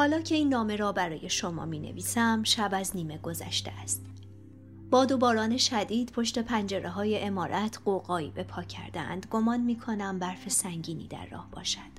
[0.00, 4.06] حالا که این نامه را برای شما می نویسم شب از نیمه گذشته است.
[4.90, 10.18] باد و باران شدید پشت پنجره های امارت قوقایی به پا کردند گمان می کنم
[10.18, 11.90] برف سنگینی در راه باشد.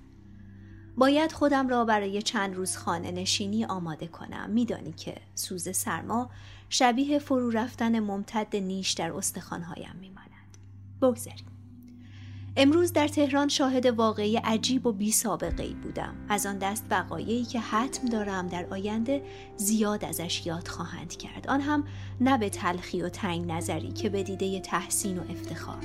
[0.98, 6.30] باید خودم را برای چند روز خانه نشینی آماده کنم میدانی که سوز سرما
[6.70, 10.58] شبیه فرو رفتن ممتد نیش در استخوانهایم میماند
[11.02, 11.46] بگذاریم
[12.56, 16.16] امروز در تهران شاهد واقعی عجیب و بی سابقه ای بودم.
[16.30, 19.24] از آن دست وقایعی که حتم دارم در آینده
[19.58, 21.48] زیاد ازش یاد خواهند کرد.
[21.48, 21.84] آن هم
[22.22, 25.84] نه به تلخی و تنگ نظری که به دیده تحسین و افتخار.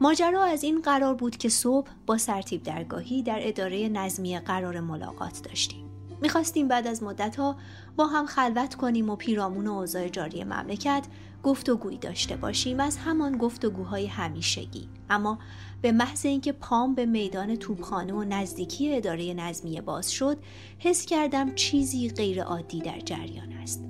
[0.00, 5.42] ماجرا از این قرار بود که صبح با سرتیب درگاهی در اداره نظمی قرار ملاقات
[5.42, 5.84] داشتیم.
[6.22, 7.56] می‌خواستیم بعد از مدتها
[7.96, 11.06] با هم خلوت کنیم و پیرامون و اوضاع جاری مملکت
[11.42, 14.88] گفتگویی داشته باشیم از همان گفتگوهای همیشگی.
[15.10, 15.38] اما
[15.82, 20.38] به محض اینکه پام به میدان توپخانه و نزدیکی اداره نظمیه باز شد
[20.78, 23.84] حس کردم چیزی غیر عادی در جریان است.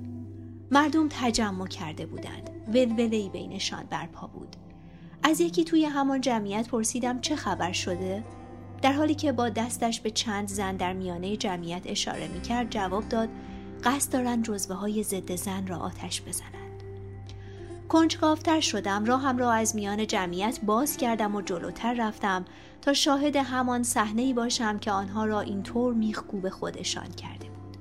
[0.71, 2.49] مردم تجمع کرده بودند.
[2.67, 4.55] ولولهای بینشان برپا بود.
[5.23, 8.23] از یکی توی همان جمعیت پرسیدم چه خبر شده؟
[8.81, 13.09] در حالی که با دستش به چند زن در میانه جمعیت اشاره می کرد جواب
[13.09, 13.29] داد
[13.83, 16.58] قصد دارند جزوه های ضد زن را آتش بزنند
[17.89, 22.45] کنجکافتر شدم راهم را از میان جمعیت باز کردم و جلوتر رفتم
[22.81, 27.77] تا شاهد همان صحنه باشم که آنها را اینطور میخکوب خودشان کرده بود.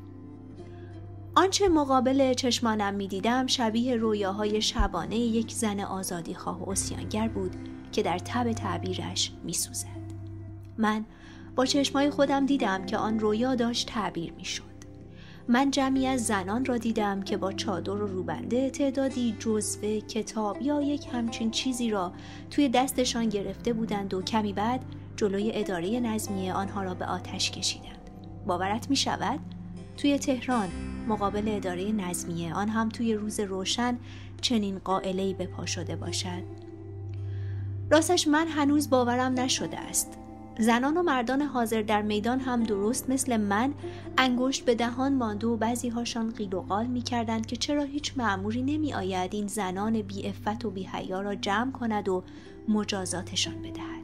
[1.34, 7.56] آنچه مقابل چشمانم می‌دیدم شبیه رویاهای شبانه یک زن آزادی خواه و اسیانگر بود
[7.92, 10.12] که در تب تعبیرش میسوزد.
[10.78, 11.04] من
[11.56, 14.67] با چشمای خودم دیدم که آن رویا داشت تعبیر می‌شد.
[15.50, 20.82] من جمعی از زنان را دیدم که با چادر و روبنده تعدادی جزوه کتاب یا
[20.82, 22.12] یک همچین چیزی را
[22.50, 24.84] توی دستشان گرفته بودند و کمی بعد
[25.16, 28.10] جلوی اداره نظمیه آنها را به آتش کشیدند.
[28.46, 29.40] باورت می شود؟
[29.96, 30.68] توی تهران
[31.08, 33.98] مقابل اداره نظمیه آن هم توی روز روشن
[34.40, 36.42] چنین قائله‌ای به پا شده باشد.
[37.90, 40.17] راستش من هنوز باورم نشده است.
[40.60, 43.74] زنان و مردان حاضر در میدان هم درست مثل من
[44.18, 48.12] انگشت به دهان مانده و بعضی هاشان قیل و قال می کردند که چرا هیچ
[48.16, 52.24] معموری نمی آید این زنان بی افت و بی حیا را جمع کند و
[52.68, 53.98] مجازاتشان بدهد.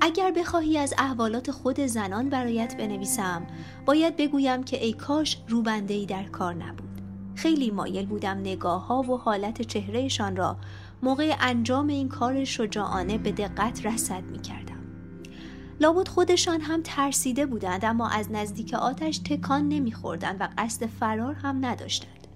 [0.00, 3.46] اگر بخواهی از احوالات خود زنان برایت بنویسم
[3.86, 7.00] باید بگویم که ای کاش روبنده در کار نبود
[7.34, 10.56] خیلی مایل بودم نگاه ها و حالت چهرهشان را
[11.02, 14.80] موقع انجام این کار شجاعانه به دقت رسد می کردم.
[15.80, 21.66] لابد خودشان هم ترسیده بودند اما از نزدیک آتش تکان نمیخوردند و قصد فرار هم
[21.66, 22.26] نداشتند.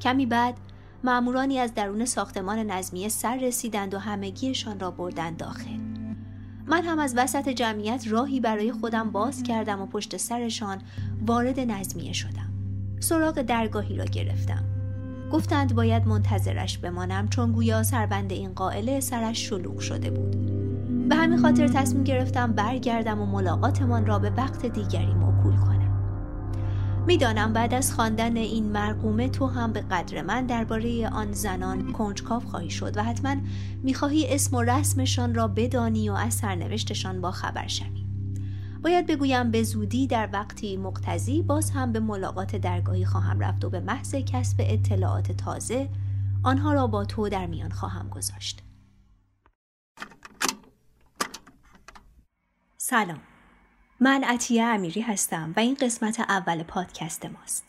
[0.00, 0.56] کمی بعد
[1.04, 5.92] معمورانی از درون ساختمان نظمیه سر رسیدند و همگیشان را بردند داخل.
[6.66, 10.82] من هم از وسط جمعیت راهی برای خودم باز کردم و پشت سرشان
[11.26, 12.52] وارد نظمیه شدم.
[13.00, 14.71] سراغ درگاهی را گرفتم.
[15.32, 20.36] گفتند باید منتظرش بمانم چون گویا سربند این قائله سرش شلوغ شده بود.
[21.08, 25.82] به همین خاطر تصمیم گرفتم برگردم و ملاقاتمان را به وقت دیگری موکول کنم.
[27.06, 32.40] می‌دانم بعد از خواندن این مرقومه تو هم به قدر من درباره آن زنان کنجکاو
[32.40, 33.36] خواهی شد و حتما
[33.82, 38.01] می‌خواهی اسم و رسمشان را بدانی و از سرنوشتشان با خبر شوی.
[38.82, 43.70] باید بگویم به زودی در وقتی مقتضی باز هم به ملاقات درگاهی خواهم رفت و
[43.70, 45.88] به محض کسب اطلاعات تازه
[46.42, 48.62] آنها را با تو در میان خواهم گذاشت.
[52.76, 53.20] سلام
[54.00, 57.64] من عطیه امیری هستم و این قسمت اول پادکست ماست.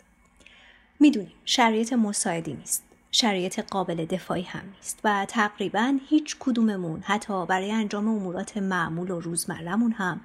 [1.00, 2.84] می‌دونیم شرایط مساعدی نیست.
[3.12, 9.20] شرایط قابل دفاعی هم نیست و تقریبا هیچ کدوممون حتی برای انجام امورات معمول و
[9.20, 10.22] روزمرهمون هم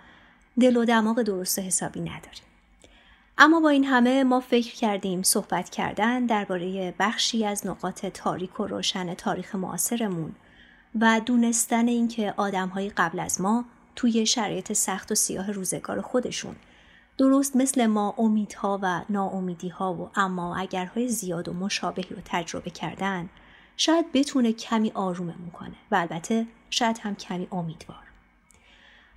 [0.61, 2.49] دل و دماغ درست حسابی نداریم.
[3.39, 8.67] اما با این همه ما فکر کردیم صحبت کردن درباره بخشی از نقاط تاریک و
[8.67, 10.33] روشن تاریخ معاصرمون
[11.01, 13.65] و دونستن اینکه آدمهای قبل از ما
[13.97, 16.57] توی شرایط سخت و سیاه روزگار خودشون
[17.19, 23.29] درست مثل ما امیدها و ناامیدیها و اما اگرهای زیاد و مشابهی رو تجربه کردن
[23.77, 28.08] شاید بتونه کمی آروممون کنه و البته شاید هم کمی امیدوار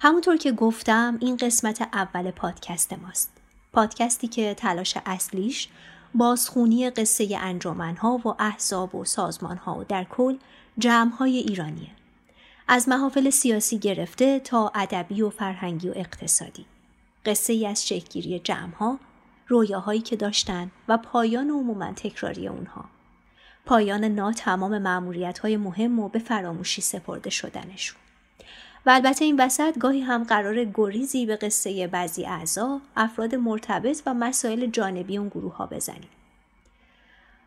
[0.04, 3.32] همونطور که گفتم این قسمت اول پادکست ماست.
[3.74, 5.68] پادکستی که تلاش اصلیش
[6.16, 10.38] بازخونی قصه انجمنها و احزاب و سازمانها و در کل
[10.78, 11.90] جمعهای ایرانیه.
[12.68, 16.66] از محافل سیاسی گرفته تا ادبی و فرهنگی و اقتصادی.
[17.26, 19.00] قصه ای از شکلگیری جمعها،
[19.48, 22.86] رویاهایی که داشتن و پایان عموما تکراری اونها.
[23.66, 27.98] پایان نا تمام معمولیت های مهم و به فراموشی سپرده شدنشون.
[28.86, 34.14] و البته این وسط گاهی هم قرار گریزی به قصه بعضی اعضا، افراد مرتبط و
[34.14, 36.10] مسائل جانبی اون گروه ها بزنیم.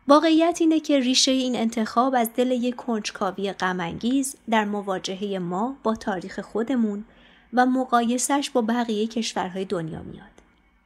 [0.07, 5.95] واقعیت اینه که ریشه این انتخاب از دل یک کنجکاوی غمانگیز در مواجهه ما با
[5.95, 7.05] تاریخ خودمون
[7.53, 10.25] و مقایسش با بقیه کشورهای دنیا میاد.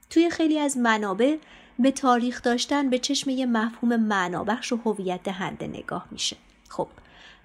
[0.10, 1.38] توی خیلی از منابع
[1.80, 6.38] به تاریخ داشتن به چشم یه مفهوم معنابخش و هویت دهنده نگاه میشه.
[6.70, 6.88] خب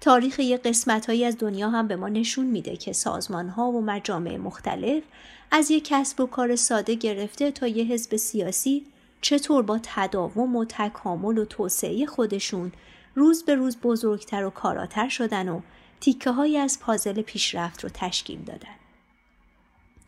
[0.01, 3.81] تاریخ یه قسمت هایی از دنیا هم به ما نشون میده که سازمان ها و
[3.81, 5.03] مجامع مختلف
[5.51, 8.85] از یک کسب و کار ساده گرفته تا یه حزب سیاسی
[9.21, 12.71] چطور با تداوم و تکامل و توسعه خودشون
[13.15, 15.61] روز به روز بزرگتر و کاراتر شدن و
[16.01, 18.75] تیکه های از پازل پیشرفت رو تشکیل دادن.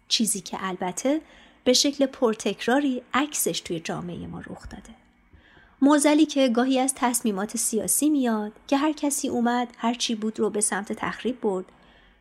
[0.07, 1.21] چیزی که البته
[1.63, 5.06] به شکل پرتکراری عکسش توی جامعه ما رخ داده.
[5.81, 10.49] موزلی که گاهی از تصمیمات سیاسی میاد که هر کسی اومد هر چی بود رو
[10.49, 11.65] به سمت تخریب برد.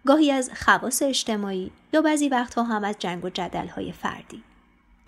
[0.07, 4.43] گاهی از خواص اجتماعی یا بعضی وقتها هم از جنگ و جدل های فردی.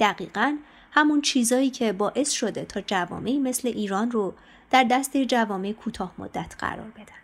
[0.01, 0.57] دقیقا
[0.91, 4.35] همون چیزایی که باعث شده تا جوامعی مثل ایران رو
[4.71, 7.19] در دست جوامع کوتاه مدت قرار بدن.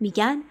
[0.00, 0.42] میگن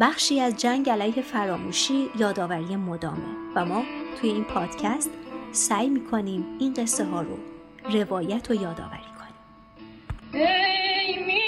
[0.00, 3.84] بخشی از جنگ علیه فراموشی یادآوری مدامه و ما
[4.20, 5.10] توی این پادکست
[5.52, 7.38] سعی می‌کنیم این قصه ها رو
[7.92, 9.15] روایت و یادآوری
[10.36, 11.45] کنیم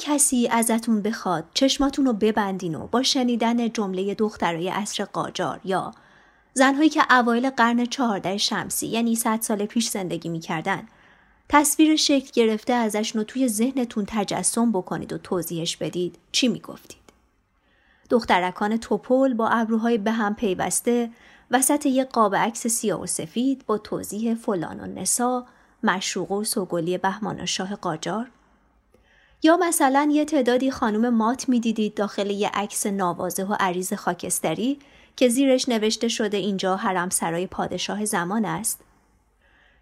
[0.00, 5.92] کسی ازتون بخواد چشماتون رو ببندین و با شنیدن جمله دخترای عصر قاجار یا
[6.54, 10.88] زنهایی که اوایل قرن چهارده شمسی یعنی صد سال پیش زندگی می‌کردن
[11.48, 16.98] تصویر شکل گرفته ازشون رو توی ذهنتون تجسم بکنید و توضیحش بدید چی می‌گفتید؟
[18.10, 21.10] دخترکان توپل با ابروهای به هم پیوسته
[21.50, 25.46] وسط یک قاب عکس سیاه و سفید با توضیح فلان و نسا
[25.82, 28.30] مشروق و سوگلی بهمان شاه قاجار
[29.42, 34.78] یا مثلا یه تعدادی خانم مات می‌دیدید داخل یه عکس نوازه و عریض خاکستری
[35.16, 38.80] که زیرش نوشته شده اینجا حرم سرای پادشاه زمان است؟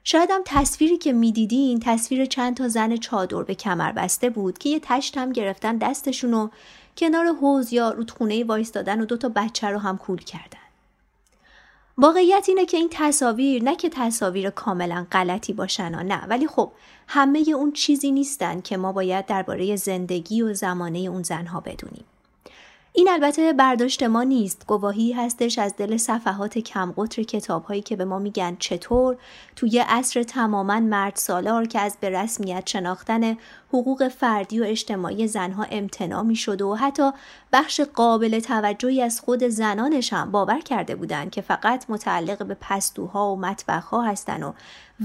[0.05, 4.69] شاید هم تصویری که می‌دیدین تصویر چند تا زن چادر به کمر بسته بود که
[4.69, 6.49] یه تشت هم گرفتن دستشون و
[6.97, 10.66] کنار حوز یا رودخونه وایستادن و دو تا بچه رو هم کول کردن.
[11.99, 16.73] واقعیت اینه که این تصاویر نه که تصاویر کاملا غلطی باشن و نه ولی خب
[17.09, 22.05] همه اون چیزی نیستن که ما باید درباره زندگی و زمانه اون زنها بدونیم.
[22.99, 24.67] این البته برداشت ما نیست.
[24.67, 29.17] گواهی هستش از دل صفحات کمقطر کتاب هایی که به ما میگن چطور
[29.57, 33.37] توی عصر تماما مرد سالار که از به رسمیت شناختن
[33.69, 37.11] حقوق فردی و اجتماعی زنها امتناع می شد و حتی
[37.53, 43.33] بخش قابل توجهی از خود زنانش هم باور کرده بودند که فقط متعلق به پستوها
[43.33, 44.53] و مطبخها هستن و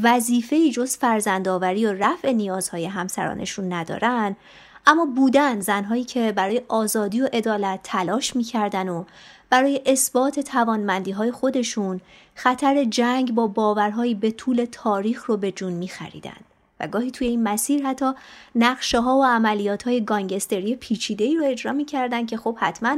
[0.04, 4.36] وظیفه جز فرزندآوری و رفع نیازهای همسرانشون ندارن
[4.86, 9.04] اما بودن زنهایی که برای آزادی و عدالت تلاش می‌کردن و
[9.50, 12.02] برای اثبات توانمندی های خودشون
[12.36, 16.38] خطر جنگ با باورهایی به طول تاریخ رو به جون میخریدن
[16.80, 18.12] و گاهی توی این مسیر حتی
[18.56, 22.98] نقشه ها و عملیات های گانگستری پیچیده ای رو اجرا می‌کردن که خب حتما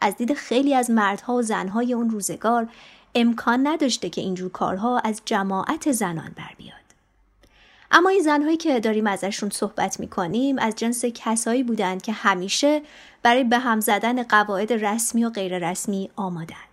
[0.00, 2.68] از دید خیلی از مردها و زنهای اون روزگار
[3.14, 6.79] امکان نداشته که اینجور کارها از جماعت زنان بر بیاد.
[7.90, 12.82] اما این زنهایی که داریم ازشون صحبت می‌کنیم از جنس کسایی بودند که همیشه
[13.22, 16.70] برای به هم زدن قواعد رسمی و غیر رسمی آمادند.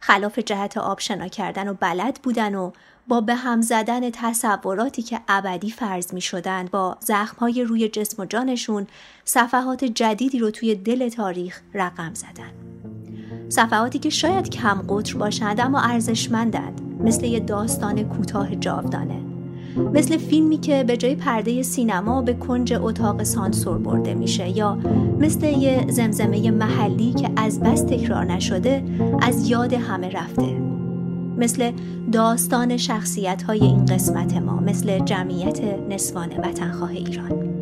[0.00, 2.70] خلاف جهت آبشنا کردن و بلد بودن و
[3.08, 8.26] با به هم زدن تصوراتی که ابدی فرض می شدن با زخمهای روی جسم و
[8.26, 8.86] جانشون
[9.24, 12.52] صفحات جدیدی رو توی دل تاریخ رقم زدن.
[13.48, 19.35] صفحاتی که شاید کم قطر باشند اما ارزشمندند مثل یه داستان کوتاه جاودانه
[19.94, 24.78] مثل فیلمی که به جای پرده سینما به کنج اتاق سانسور برده میشه یا
[25.18, 28.84] مثل یه زمزمه محلی که از بس تکرار نشده
[29.22, 30.56] از یاد همه رفته.
[31.38, 31.72] مثل
[32.12, 37.55] داستان شخصیت های این قسمت ما مثل جمعیت نسوان وطنخواه ایران.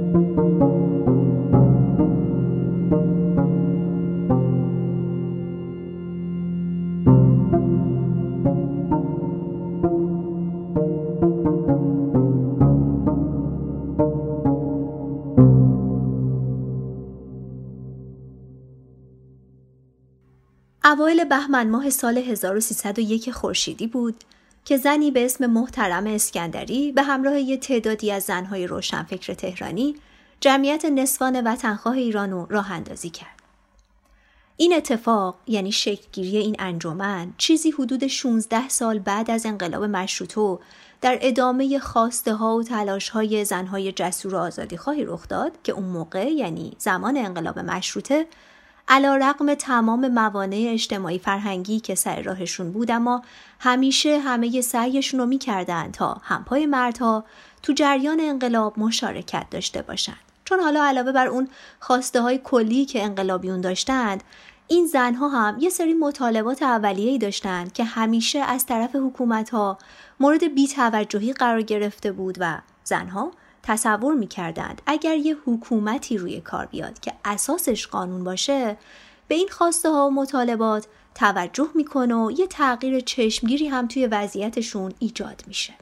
[20.94, 24.24] اوایل بهمن ماه سال 1301 خورشیدی بود
[24.64, 29.96] که زنی به اسم محترم اسکندری به همراه یه تعدادی از زنهای روشنفکر تهرانی
[30.40, 33.42] جمعیت نسوان وطنخواه ایران رو راه اندازی کرد.
[34.56, 40.58] این اتفاق یعنی شکلگیری این انجمن چیزی حدود 16 سال بعد از انقلاب مشروطه
[41.00, 45.72] در ادامه خواسته ها و تلاش های زنهای جسور و آزادی خواهی رخ داد که
[45.72, 48.26] اون موقع یعنی زمان انقلاب مشروطه
[48.88, 53.22] علا رقم تمام موانع اجتماعی فرهنگی که سر راهشون بود اما
[53.60, 57.24] همیشه همه سعیشون رو می‌کردن تا همپای مردها
[57.62, 60.16] تو جریان انقلاب مشارکت داشته باشند.
[60.44, 61.48] چون حالا علاوه بر اون
[61.80, 64.24] خواسته های کلی که انقلابیون داشتند
[64.68, 69.78] این زنها هم یه سری مطالبات اولیه‌ای داشتند که همیشه از طرف حکومت ها
[70.20, 73.30] مورد بیتوجهی قرار گرفته بود و زنها
[73.64, 78.76] تصور می‌کردند اگر یه حکومتی روی کار بیاد که اساسش قانون باشه
[79.28, 84.92] به این خواسته ها و مطالبات توجه می‌کنه و یه تغییر چشمگیری هم توی وضعیتشون
[84.98, 85.74] ایجاد میشه.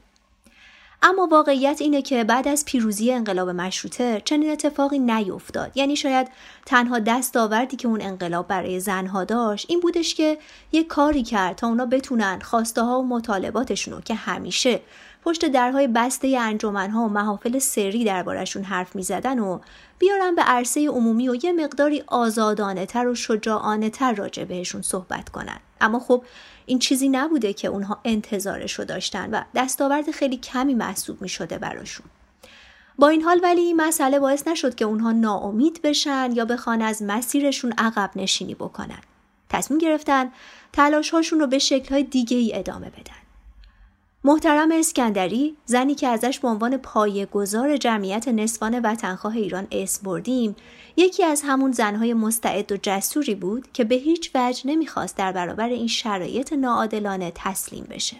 [1.05, 6.27] اما واقعیت اینه که بعد از پیروزی انقلاب مشروطه چنین اتفاقی نیفتاد یعنی شاید
[6.65, 10.37] تنها دستاوردی که اون انقلاب برای زنها داشت این بودش که
[10.71, 14.79] یه کاری کرد تا اونا بتونن خواسته ها و مطالباتشون رو که همیشه
[15.23, 19.59] پشت درهای بسته انجمنها و محافل سری دربارشون حرف می‌زدن و
[19.99, 25.29] بیارن به عرصه عمومی و یه مقداری آزادانه تر و شجاعانه تر راجع بهشون صحبت
[25.29, 26.23] کنن اما خب
[26.65, 31.57] این چیزی نبوده که اونها انتظارش رو داشتن و دستاورد خیلی کمی محسوب می شده
[31.57, 32.05] براشون.
[32.99, 37.03] با این حال ولی این مسئله باعث نشد که اونها ناامید بشن یا بخوان از
[37.03, 39.01] مسیرشون عقب نشینی بکنن.
[39.49, 40.31] تصمیم گرفتن
[40.73, 43.22] تلاش هاشون رو به شکل های دیگه ای ادامه بدن.
[44.25, 46.79] محترم اسکندری زنی که ازش به عنوان
[47.31, 50.55] گذار جمعیت نسوان وطنخواه ایران اسم بردیم
[50.97, 55.69] یکی از همون زنهای مستعد و جسوری بود که به هیچ وجه نمی‌خواست در برابر
[55.69, 58.17] این شرایط ناعادلانه تسلیم بشه.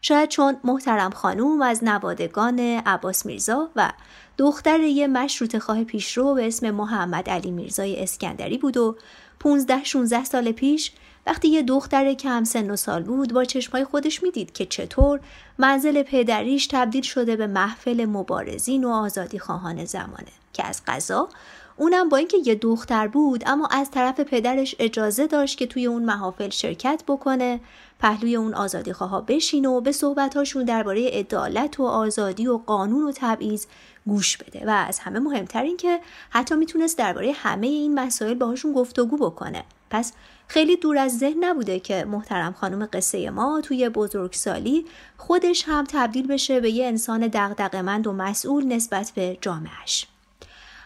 [0.00, 3.92] شاید چون محترم خانوم از نوادگان عباس میرزا و
[4.38, 8.96] دختر یه مشروط خواه پیشرو به اسم محمد علی میرزای اسکندری بود و
[9.40, 10.92] 15 16 سال پیش
[11.26, 15.20] وقتی یه دختر کم سن و سال بود با چشمای خودش می‌دید که چطور
[15.58, 20.32] منزل پدریش تبدیل شده به محفل مبارزین و آزادی خواهان زمانه.
[20.52, 21.28] که از قضا
[21.76, 26.04] اونم با اینکه یه دختر بود اما از طرف پدرش اجازه داشت که توی اون
[26.04, 27.60] محافل شرکت بکنه
[28.00, 33.12] پهلوی اون آزادی خواه بشینه و به صحبتهاشون درباره عدالت و آزادی و قانون و
[33.14, 33.66] تبعیض
[34.06, 34.66] گوش بده.
[34.66, 36.00] و از همه مهمتر این که
[36.30, 39.64] حتی می‌تونست درباره همه این مسائل باهاشون گفتگو بکنه.
[39.90, 40.12] پس
[40.48, 44.84] خیلی دور از ذهن نبوده که محترم خانم قصه ما توی بزرگسالی
[45.16, 50.06] خودش هم تبدیل بشه به یه انسان دغدغه‌مند و مسئول نسبت به جامعش.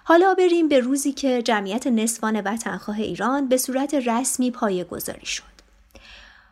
[0.05, 5.59] حالا بریم به روزی که جمعیت نسوان وطنخواه ایران به صورت رسمی پایه گذاری شد.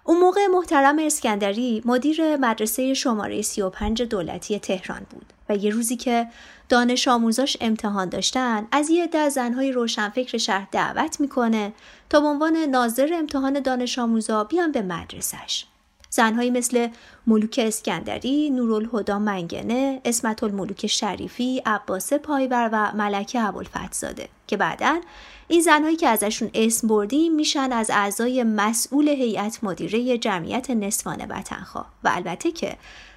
[0.04, 6.26] اون موقع محترم اسکندری مدیر مدرسه شماره 35 دولتی تهران بود و یه روزی که
[6.68, 11.72] دانش آموزاش امتحان داشتن از یه عده زنهای روشنفکر شهر دعوت می‌کنه
[12.10, 15.64] تا به عنوان ناظر امتحان دانش آموزا بیان به مدرسش.
[16.10, 16.88] زنهایی مثل
[17.26, 25.00] ملوک اسکندری، نورالهدا منگنه، اسمت الملوک شریفی، عباس پایور و ملکه ابوالفتزاده که بعدا
[25.48, 31.86] این زنهایی که ازشون اسم بردیم میشن از اعضای مسئول هیئت مدیره جمعیت نسوان وطنخواه
[32.04, 32.76] و البته که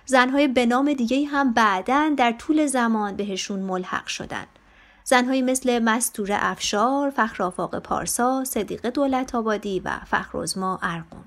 [0.09, 4.45] زنهای به نام دیگه هم بعدا در طول زمان بهشون ملحق شدن
[5.03, 11.23] زنهایی مثل مستور افشار، فخرافاق پارسا، صدیق دولت آبادی و فخرزما ارقم.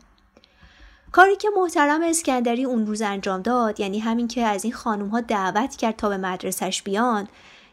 [1.12, 5.20] کاری که محترم اسکندری اون روز انجام داد یعنی همین که از این خانوم ها
[5.20, 7.28] دعوت کرد تا به مدرسش بیان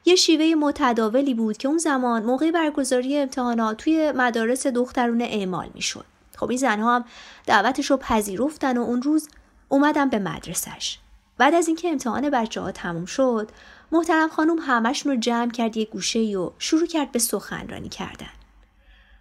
[0.05, 6.05] یه شیوه متداولی بود که اون زمان موقع برگزاری امتحانات توی مدارس دخترونه اعمال می‌شد.
[6.37, 7.05] خب این زنها هم
[7.45, 9.29] دعوتش رو پذیرفتن و اون روز
[9.69, 10.97] اومدن به مدرسش.
[11.37, 13.51] بعد از اینکه امتحان بچه ها تموم شد
[13.91, 18.29] محترم خانم همشون رو جمع کرد یه گوشه و شروع کرد به سخنرانی کردن.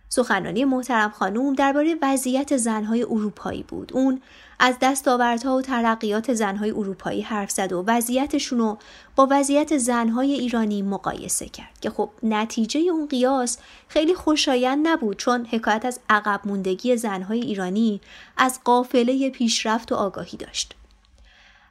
[0.08, 3.92] سخنرانی محترم خانوم درباره وضعیت زنهای اروپایی بود.
[3.92, 4.20] اون
[4.60, 8.78] از دستاوردها و ترقیات زنهای اروپایی حرف زد و وضعیتشون رو
[9.16, 15.46] با وضعیت زنهای ایرانی مقایسه کرد که خب نتیجه اون قیاس خیلی خوشایند نبود چون
[15.50, 18.00] حکایت از عقب موندگی زنهای ایرانی
[18.36, 20.74] از قافله پیشرفت و آگاهی داشت.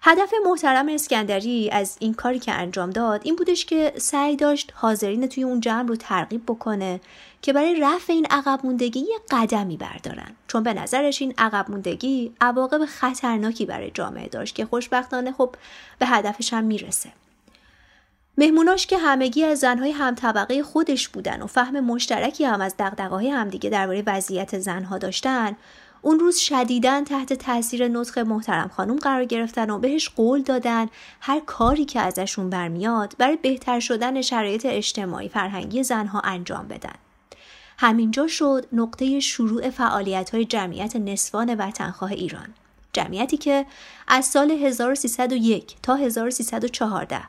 [0.01, 5.27] هدف محترم اسکندری از این کاری که انجام داد این بودش که سعی داشت حاضرین
[5.27, 6.99] توی اون جمع رو ترغیب بکنه
[7.41, 12.33] که برای رفع این عقب موندگی یه قدمی بردارن چون به نظرش این عقب موندگی
[12.41, 15.55] عواقب خطرناکی برای جامعه داشت که خوشبختانه خب
[15.99, 17.09] به هدفش هم می‌رسه
[18.37, 23.29] مهموناش که همگی از زنهای هم طبقه خودش بودن و فهم مشترکی هم از دقدقه
[23.29, 25.55] همدیگه درباره وضعیت زنها داشتن
[26.01, 30.87] اون روز شدیدن تحت تاثیر نطق محترم خانم قرار گرفتن و بهش قول دادن
[31.21, 36.95] هر کاری که ازشون برمیاد برای بهتر شدن شرایط اجتماعی فرهنگی زنها انجام بدن.
[37.77, 42.47] همینجا شد نقطه شروع فعالیت های جمعیت نسوان وطنخواه ایران.
[42.93, 43.65] جمعیتی که
[44.07, 47.21] از سال 1301 تا 1314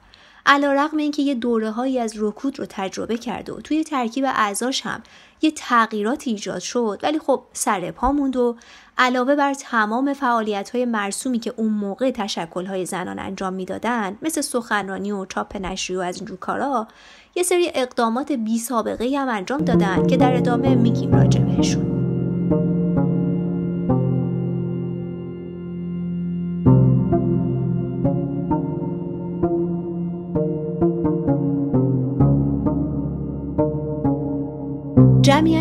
[0.47, 4.81] علا رقم اینکه یه دوره هایی از رکود رو تجربه کرد و توی ترکیب اعضاش
[4.81, 5.03] هم
[5.43, 8.57] یه تغییرات ایجاد شد ولی خب سر پا موند و
[8.99, 14.41] علاوه بر تمام فعالیت های مرسومی که اون موقع تشکل های زنان انجام می‌دادن مثل
[14.41, 16.89] سخنرانی و چاپ نشری و از اینجور کارا
[17.35, 21.88] یه سری اقدامات بی سابقه هم انجام دادن که در ادامه میگیم راجع بهشون.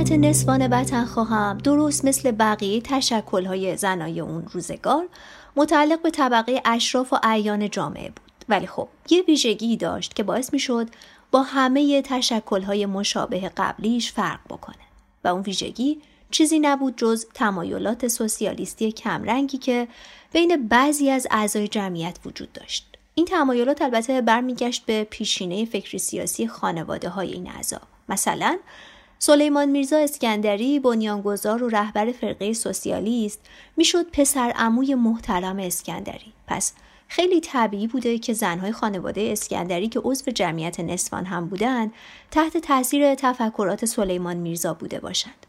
[0.08, 5.08] جمعیت نسوان وطن خواهم درست مثل بقیه تشکل های زنای اون روزگار
[5.56, 8.46] متعلق به طبقه اشراف و اعیان جامعه بود.
[8.50, 10.90] ولی خب یه ویژگی داشت که باعث می شد
[11.32, 14.86] با همه تشکل های مشابه قبلیش فرق بکنه.
[15.24, 19.88] و اون ویژگی چیزی نبود جز تمایلات سوسیالیستی کمرنگی که
[20.34, 22.98] بین بعضی از اعضای جمعیت وجود داشت.
[23.16, 27.82] این تمایلات البته برمیگشت به پیشینه فکری سیاسی خانواده های این اعضا.
[28.10, 28.58] مثلا
[29.20, 33.40] سلیمان میرزا اسکندری بنیانگذار و رهبر فرقه سوسیالیست
[33.78, 36.34] می‌شد پسر عموی محترم اسکندری.
[36.48, 36.74] پس
[37.08, 41.94] خیلی طبیعی بوده که زنهای خانواده اسکندری که عضو جمعیت نسوان هم بودند
[42.32, 45.47] تحت تاثیر تفکرات سلیمان میرزا بوده باشند.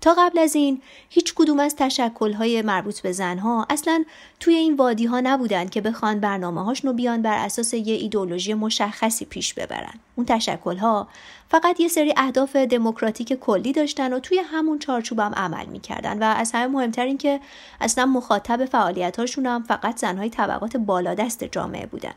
[0.00, 4.04] تا قبل از این هیچ کدوم از تشکلهای مربوط به زنها اصلا
[4.40, 9.24] توی این وادی ها نبودن که بخوان برنامه هاشونو بیان بر اساس یه ایدولوژی مشخصی
[9.24, 9.94] پیش ببرن.
[10.16, 11.08] اون تشکلها
[11.48, 16.34] فقط یه سری اهداف دموکراتیک کلی داشتن و توی همون چارچوب هم عمل می‌کردن و
[16.36, 17.40] از همه مهمتر این که
[17.80, 22.14] اصلا مخاطب فعالیت هاشون هم فقط زنهای طبقات بالادست جامعه بودن.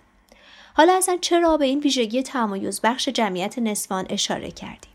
[0.73, 4.88] حالا اصلا چرا به این ویژگی تمایز بخش جمعیت نسوان اشاره کردیم؟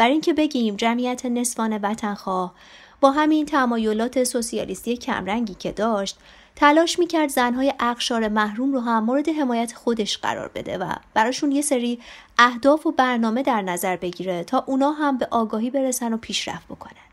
[0.00, 2.54] برای اینکه بگیم جمعیت نسوان وطنخواه
[3.00, 6.18] با همین تمایلات سوسیالیستی کمرنگی که داشت
[6.56, 11.62] تلاش می‌کرد زنهای اقشار محروم رو هم مورد حمایت خودش قرار بده و براشون یه
[11.62, 11.98] سری
[12.38, 17.10] اهداف و برنامه در نظر بگیره تا اونا هم به آگاهی برسن و پیشرفت بکنن.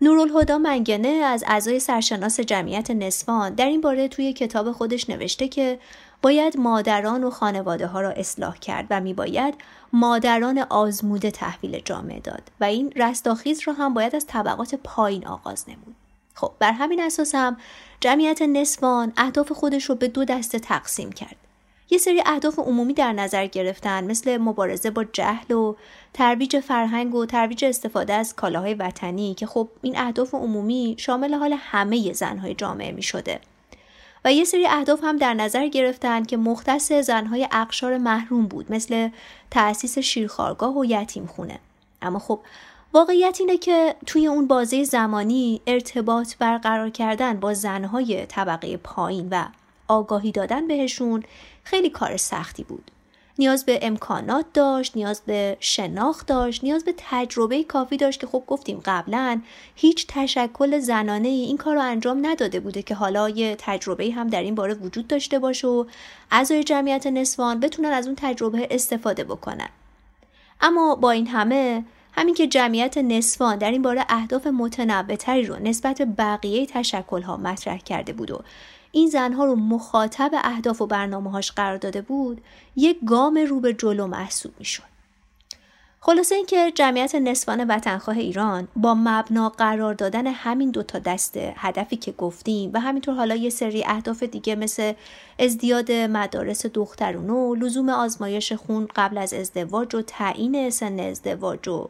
[0.00, 5.78] نورالهدا منگنه از اعضای سرشناس جمعیت نسوان در این باره توی کتاب خودش نوشته که
[6.22, 9.54] باید مادران و خانواده ها را اصلاح کرد و می باید
[9.92, 15.64] مادران آزموده تحویل جامعه داد و این رستاخیز را هم باید از طبقات پایین آغاز
[15.68, 15.96] نمود.
[16.34, 17.56] خب بر همین اساس هم
[18.00, 21.36] جمعیت نسوان اهداف خودش رو به دو دسته تقسیم کرد.
[21.90, 25.74] یه سری اهداف عمومی در نظر گرفتن مثل مبارزه با جهل و
[26.12, 31.54] ترویج فرهنگ و ترویج استفاده از کالاهای وطنی که خب این اهداف عمومی شامل حال
[31.58, 33.40] همه زنهای جامعه می شده.
[34.24, 39.08] و یه سری اهداف هم در نظر گرفتن که مختص زنهای اقشار محروم بود مثل
[39.50, 41.58] تأسیس شیرخارگاه و یتیم خونه.
[42.02, 42.40] اما خب
[42.92, 49.44] واقعیت اینه که توی اون بازه زمانی ارتباط برقرار کردن با زنهای طبقه پایین و
[49.88, 51.22] آگاهی دادن بهشون
[51.64, 52.90] خیلی کار سختی بود.
[53.38, 58.42] نیاز به امکانات داشت نیاز به شناخت داشت نیاز به تجربه کافی داشت که خب
[58.46, 59.40] گفتیم قبلا
[59.74, 64.26] هیچ تشکل زنانه ای این کار رو انجام نداده بوده که حالا یه تجربه هم
[64.28, 65.84] در این باره وجود داشته باشه و
[66.30, 69.68] اعضای جمعیت نسوان بتونن از اون تجربه استفاده بکنن.
[70.60, 75.98] اما با این همه همین که جمعیت نسوان در این باره اهداف متنوعتری رو نسبت
[75.98, 78.40] به بقیه تشکلها مطرح کرده بود و
[78.92, 82.40] این زنها رو مخاطب اهداف و برنامه هاش قرار داده بود
[82.76, 84.82] یک گام رو به جلو محسوب می شد.
[86.00, 92.12] خلاصه اینکه جمعیت نسوان وطنخواه ایران با مبنا قرار دادن همین دوتا دسته هدفی که
[92.12, 94.92] گفتیم و همینطور حالا یه سری اهداف دیگه مثل
[95.38, 101.88] ازدیاد مدارس دخترونو لزوم آزمایش خون قبل از ازدواج و تعیین سن ازدواج و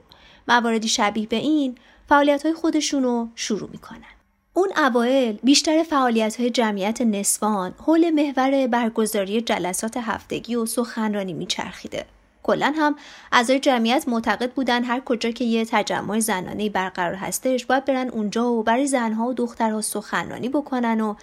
[0.48, 1.74] مواردی شبیه به این
[2.08, 4.17] فعالیت های خودشون رو شروع می‌کنن.
[4.58, 12.04] اون اوایل بیشتر فعالیت های جمعیت نسوان حول محور برگزاری جلسات هفتگی و سخنرانی میچرخیده.
[12.42, 12.96] کلا هم
[13.32, 18.52] اعضای جمعیت معتقد بودن هر کجا که یه تجمع زنانه برقرار هستش باید برن اونجا
[18.52, 21.14] و برای زنها و دخترها سخنرانی بکنن و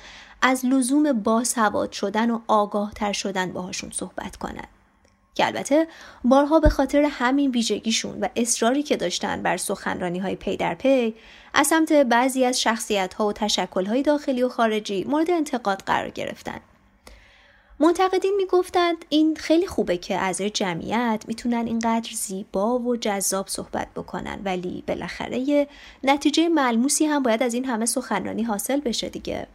[0.42, 4.68] از لزوم باسواد شدن و آگاه تر شدن باهاشون صحبت کنن.
[5.36, 5.88] که البته
[6.24, 11.16] بارها به خاطر همین ویژگیشون و اصراری که داشتن بر سخنرانی های پی در پی
[11.58, 16.10] از سمت بعضی از شخصیت ها و تشکل های داخلی و خارجی مورد انتقاد قرار
[16.10, 16.60] گرفتن.
[17.80, 24.40] منتقدین می‌گفتند این خیلی خوبه که اعضای جمعیت می‌تونن اینقدر زیبا و جذاب صحبت بکنن
[24.46, 25.68] ولی بالاخره
[26.04, 29.48] نتیجه ملموسی هم باید از این همه سخنرانی حاصل بشه دیگه.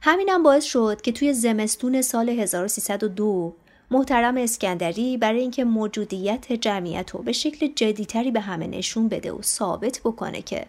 [0.00, 3.54] همینم باعث شد که توی زمستون سال 1302
[3.90, 9.42] محترم اسکندری برای اینکه موجودیت جمعیت رو به شکل جدیتری به همه نشون بده و
[9.42, 10.66] ثابت بکنه که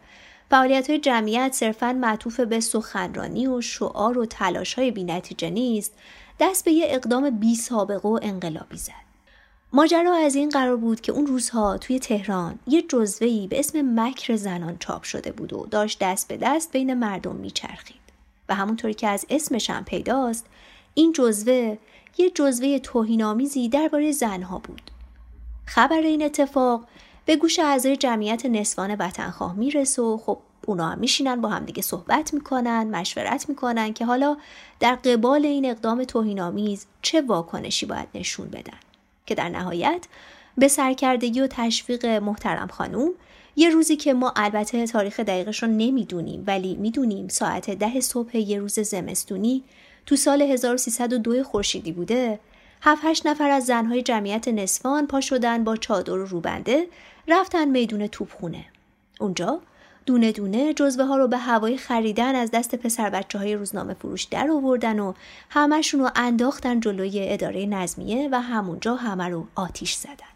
[0.52, 5.94] فعالیت های جمعیت صرفا معطوف به سخنرانی و شعار و تلاش های بی نتیجه نیست
[6.40, 8.92] دست به یه اقدام بی سابقه و انقلابی زد.
[9.74, 14.36] ماجرا از این قرار بود که اون روزها توی تهران یه جزوهی به اسم مکر
[14.36, 18.02] زنان چاپ شده بود و داشت دست به دست بین مردم میچرخید
[18.50, 20.46] و همونطوری که از اسمش هم پیداست
[20.94, 21.78] این جزوه
[22.18, 24.92] یه جزوه توهینآمیزی درباره زنها بود.
[25.66, 26.88] خبر این اتفاق
[27.26, 32.34] به گوش اعضای جمعیت نسوان وطنخواه می‌رسه و خب اونا هم میشینن با همدیگه صحبت
[32.34, 34.38] می‌کنن مشورت می‌کنن که حالا
[34.80, 38.78] در قبال این اقدام توهینآمیز چه واکنشی باید نشون بدن.
[39.26, 40.06] که در نهایت
[40.58, 43.12] به سرکردگی و تشویق محترم خانوم
[43.56, 48.60] یه روزی که ما البته تاریخ دقیقش رو نمی‌دونیم ولی می‌دونیم ساعت ده صبح یه
[48.60, 49.64] روز زمستونی
[50.06, 52.40] تو سال 1302 خورشیدی بوده
[52.82, 56.88] هفت هشت نفر از زنهای جمعیت نسوان پا شدن با چادر و روبنده
[57.28, 58.66] رفتن میدون توپخونه
[59.20, 59.62] اونجا
[60.06, 64.24] دونه دونه جزوه ها رو به هوای خریدن از دست پسر بچه های روزنامه فروش
[64.24, 65.14] در آوردن و
[65.50, 70.32] همشون رو انداختن جلوی اداره نظمیه و همونجا همه رو آتیش زدن.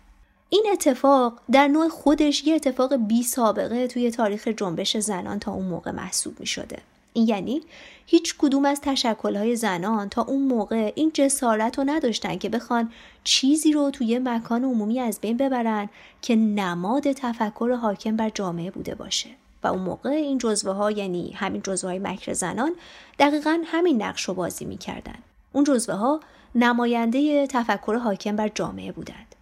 [0.50, 5.66] این اتفاق در نوع خودش یه اتفاق بی سابقه توی تاریخ جنبش زنان تا اون
[5.66, 6.78] موقع محسوب می شده.
[7.16, 7.62] این یعنی
[8.06, 12.92] هیچ کدوم از تشکلهای زنان تا اون موقع این جسارت رو نداشتن که بخوان
[13.24, 15.90] چیزی رو توی مکان عمومی از بین ببرن
[16.22, 19.30] که نماد تفکر حاکم بر جامعه بوده باشه.
[19.64, 22.72] و اون موقع این جزوه ها یعنی همین جزوه های مکر زنان
[23.20, 25.18] دقیقا همین نقش رو بازی می‌کردن.
[25.54, 26.20] اون جزوه ها
[26.56, 29.36] نماینده تفکر حاکم بر جامعه بودند.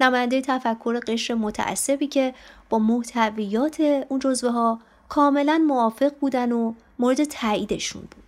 [0.00, 2.34] نماینده تفکر قشر متعصبی که
[2.68, 8.24] با محتویات اون جزوه ها کاملا موافق بودن و مورد تاییدشون بود.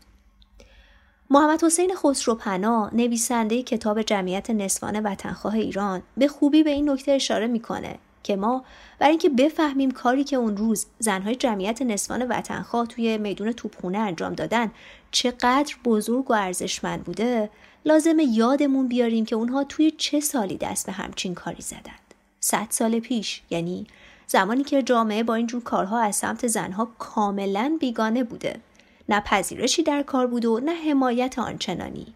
[1.31, 7.46] محمد حسین خسروپنا نویسنده کتاب جمعیت نسوان وطنخواه ایران به خوبی به این نکته اشاره
[7.46, 8.64] می‌کنه که ما
[8.98, 14.35] برای اینکه بفهمیم کاری که اون روز زنهای جمعیت نسوان وطنخواه توی میدون توپخونه انجام
[14.35, 14.70] دادن
[15.11, 17.50] چقدر بزرگ و ارزشمند بوده
[17.85, 23.00] لازم یادمون بیاریم که اونها توی چه سالی دست به همچین کاری زدند صد سال
[23.00, 23.87] پیش یعنی
[24.30, 28.60] زمانی که جامعه با اینجور کارها از سمت زنها کاملا بیگانه بوده.
[29.08, 32.06] نه پذیرشی در کار بود و نه حمایت آنچنانی.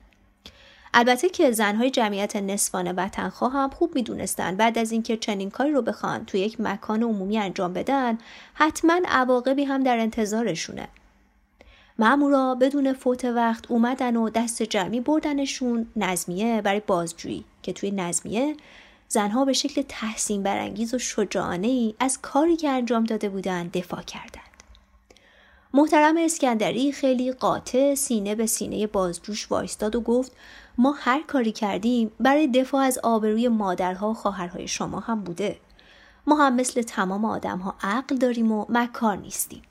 [0.95, 4.57] البته که زنهای جمعیت نصفان وطنخواه هم خوب می‌دونستن.
[4.57, 8.19] بعد از اینکه چنین کاری رو بخوان تو یک مکان عمومی انجام بدن
[8.55, 10.89] حتما عواقبی هم در انتظارشونه.
[11.99, 18.57] مامورا بدون فوت وقت اومدن و دست جمعی بردنشون نظمیه برای بازجویی که توی نظمیه
[19.13, 24.03] زنها به شکل تحسین برانگیز و شجاعانه ای از کاری که انجام داده بودند دفاع
[24.03, 24.63] کردند.
[25.75, 30.33] محترم اسکندری خیلی قاطع سینه به سینه بازجوش وایستاد و گفت
[30.79, 35.57] ما هر کاری کردیم برای دفاع از آبروی مادرها و خواهرهای شما هم بوده.
[36.27, 39.63] ما هم مثل تمام آدم ها عقل داریم و مکار نیستیم.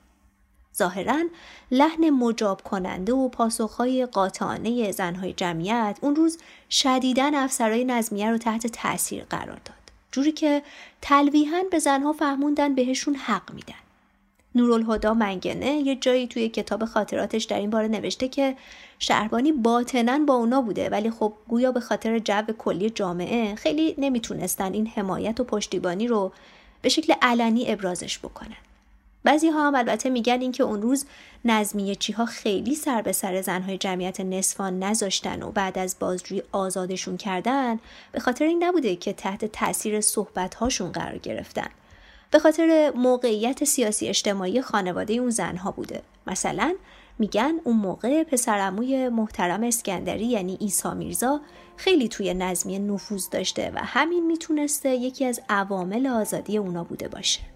[0.77, 1.23] ظاهرا
[1.71, 6.37] لحن مجاب کننده و پاسخهای قاطعانه زنهای جمعیت اون روز
[6.69, 9.75] شدیدن افسرهای نظمیه رو تحت تاثیر قرار داد.
[10.11, 10.63] جوری که
[11.01, 13.75] تلویحا به زنها فهموندن بهشون حق میدن.
[14.55, 18.55] نورالهدا منگنه یه جایی توی کتاب خاطراتش در این باره نوشته که
[18.99, 24.73] شهربانی باطنا با اونا بوده ولی خب گویا به خاطر جو کلی جامعه خیلی نمی‌تونستن
[24.73, 26.31] این حمایت و پشتیبانی رو
[26.81, 28.57] به شکل علنی ابرازش بکنن.
[29.23, 31.05] بعضی ها هم البته میگن اینکه اون روز
[31.45, 36.43] نظمیه چی ها خیلی سر به سر زنهای جمعیت نصفان نذاشتن و بعد از بازجویی
[36.51, 37.79] آزادشون کردن
[38.11, 41.69] به خاطر این نبوده که تحت تاثیر صحبت هاشون قرار گرفتن.
[42.31, 46.01] به خاطر موقعیت سیاسی اجتماعی خانواده اون زنها بوده.
[46.27, 46.75] مثلا
[47.19, 51.41] میگن اون موقع پسرعموی محترم اسکندری یعنی ایسا میرزا
[51.77, 57.50] خیلی توی نظمیه نفوذ داشته و همین می‌تونسته یکی از عوامل آزادی اونا بوده باشه.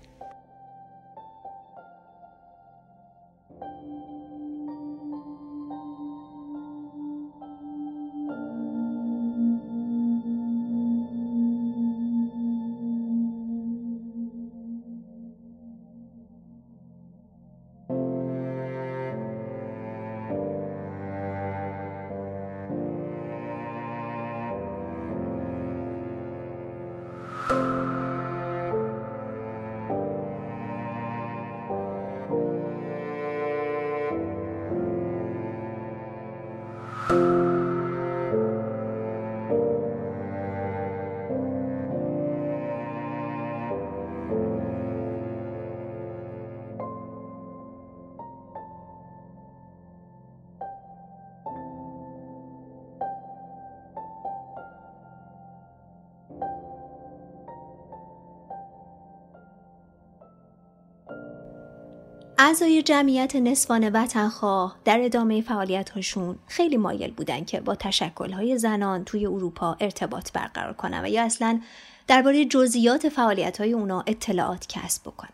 [62.48, 68.58] اعضای جمعیت نسوان وطنخواه در ادامه فعالیت هاشون خیلی مایل بودن که با تشکل های
[68.58, 71.62] زنان توی اروپا ارتباط برقرار کنن و یا اصلا
[72.08, 75.30] درباره جزئیات فعالیت های اونا اطلاعات کسب بکنن.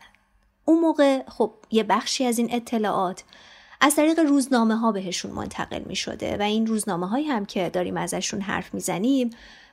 [0.65, 3.23] اون موقع خب یه بخشی از این اطلاعات
[3.81, 7.97] از طریق روزنامه ها بهشون منتقل می شده و این روزنامه های هم که داریم
[7.97, 9.29] ازشون حرف می‌زنیم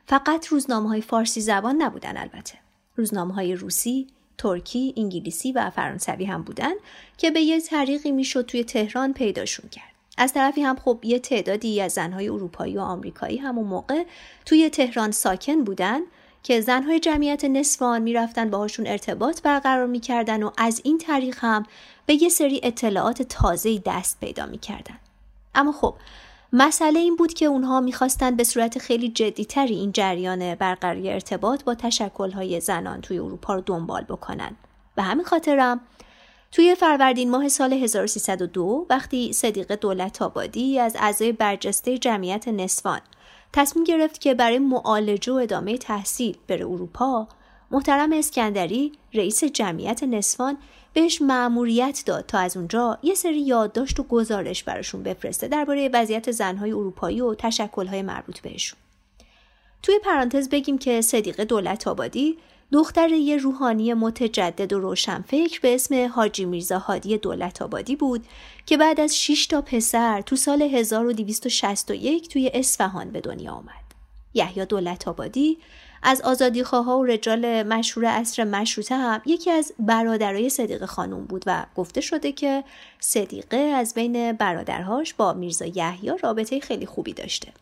[0.07, 2.59] فقط روزنامه های فارسی زبان نبودن البته.
[2.97, 4.07] روزنامه های روسی،
[4.39, 6.73] ترکی، انگلیسی و فرانسوی هم بودن
[7.19, 9.93] که به یه طریقی می‌شد توی تهران پیداشون کرد.
[10.19, 14.05] از طرفی هم خب یه تعدادی از زنهای اروپایی و آمریکایی همون موقع
[14.47, 16.01] توی تهران ساکن بودن
[16.43, 21.67] که زنهای جمعیت نسوان می‌رفتن باهاشون ارتباط برقرار می‌کردن و از این طریق هم
[22.07, 24.99] به یه سری اطلاعات تازه دست پیدا می‌کردن.
[25.55, 25.95] اما خب
[26.53, 31.75] مسئله این بود که اونها می‌خواستند به صورت خیلی جدیتری این جریان برقراری ارتباط با
[31.75, 34.57] تشکلهای زنان توی اروپا رو دنبال بکنن.
[34.95, 35.81] به همین خاطرم
[36.53, 43.01] توی فروردین ماه سال 1302 وقتی صدیق دولت آبادی از اعضای برجسته جمعیت نسوان
[43.53, 47.29] تصمیم گرفت که برای معالجه و ادامه تحصیل بره اروپا
[47.71, 50.59] محترم اسکندری رئیس جمعیت نسوان
[50.99, 56.31] بهش مأموریت داد تا از اونجا یه سری یادداشت و گزارش براشون بفرسته درباره وضعیت
[56.31, 58.79] زنهای اروپایی و تشکلهای مربوط بهشون.
[59.83, 62.39] توی پرانتز بگیم که صدیقه دولت آبادی
[62.73, 68.25] دختر یه روحانی متجدد و روشنفکر به اسم حاجی میرزا هادی دولت آبادی بود
[68.67, 73.89] که بعد از 6 تا پسر تو سال 1261 توی اصفهان به دنیا آمد.
[74.35, 75.59] یحیی دولت آبادی
[76.03, 81.67] از آزادیخواها و رجال مشهور اصر مشروطه هم یکی از برادرای صدیقه خانوم بود و
[81.77, 82.65] گفته شده که
[83.01, 87.53] صدیقه از بین برادرهاش با میرزا یحیی رابطه خیلی خوبی داشته.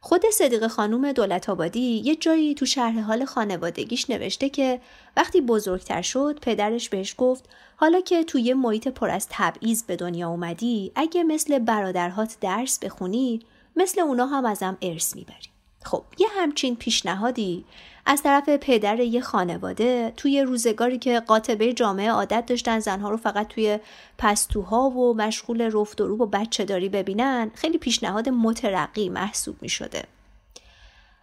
[0.00, 4.80] خود صدیق خانوم دولت آبادی یه جایی تو شرح حال خانوادگیش نوشته که
[5.16, 7.44] وقتی بزرگتر شد پدرش بهش گفت
[7.76, 13.40] حالا که توی محیط پر از تبعیض به دنیا اومدی اگه مثل برادرهات درس بخونی
[13.76, 15.57] مثل اونا هم ازم ارث می‌بری.
[15.84, 17.64] خب یه همچین پیشنهادی
[18.06, 23.48] از طرف پدر یه خانواده توی روزگاری که قاطبه جامعه عادت داشتن زنها رو فقط
[23.48, 23.78] توی
[24.18, 29.68] پستوها و مشغول رفت و رو و بچه داری ببینن خیلی پیشنهاد مترقی محسوب می
[29.68, 30.02] شده.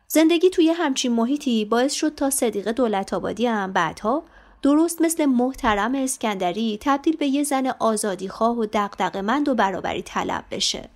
[0.07, 4.23] زندگی توی همچین محیطی باعث شد تا صدیق دولت آبادی هم بعدها
[4.61, 10.89] درست مثل محترم اسکندری تبدیل به یه زن آزادیخواه و دقدقمند و برابری طلب بشه.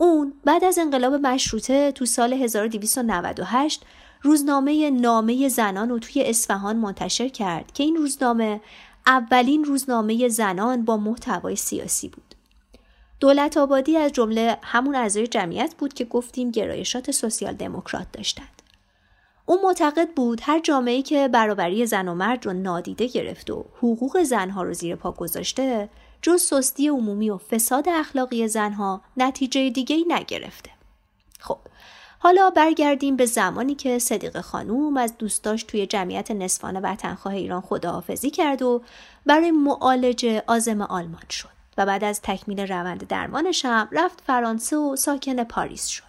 [0.00, 3.82] اون بعد از انقلاب مشروطه تو سال 1298
[4.22, 8.60] روزنامه نامه زنان رو توی اصفهان منتشر کرد که این روزنامه
[9.06, 12.34] اولین روزنامه زنان با محتوای سیاسی بود.
[13.20, 18.62] دولت آبادی از جمله همون اعضای جمعیت بود که گفتیم گرایشات سوسیال دموکرات داشتند.
[19.46, 24.22] او معتقد بود هر جامعه‌ای که برابری زن و مرد رو نادیده گرفت و حقوق
[24.22, 25.88] زنها رو زیر پا گذاشته
[26.22, 30.70] جز سستی عمومی و فساد اخلاقی زنها نتیجه دیگه ای نگرفته.
[31.40, 31.58] خب
[32.18, 38.30] حالا برگردیم به زمانی که صدیق خانوم از دوستاش توی جمعیت نصفان وطنخواه ایران خداحافظی
[38.30, 38.82] کرد و
[39.26, 44.96] برای معالجه آزم آلمان شد و بعد از تکمیل روند درمانش هم رفت فرانسه و
[44.96, 46.08] ساکن پاریس شد.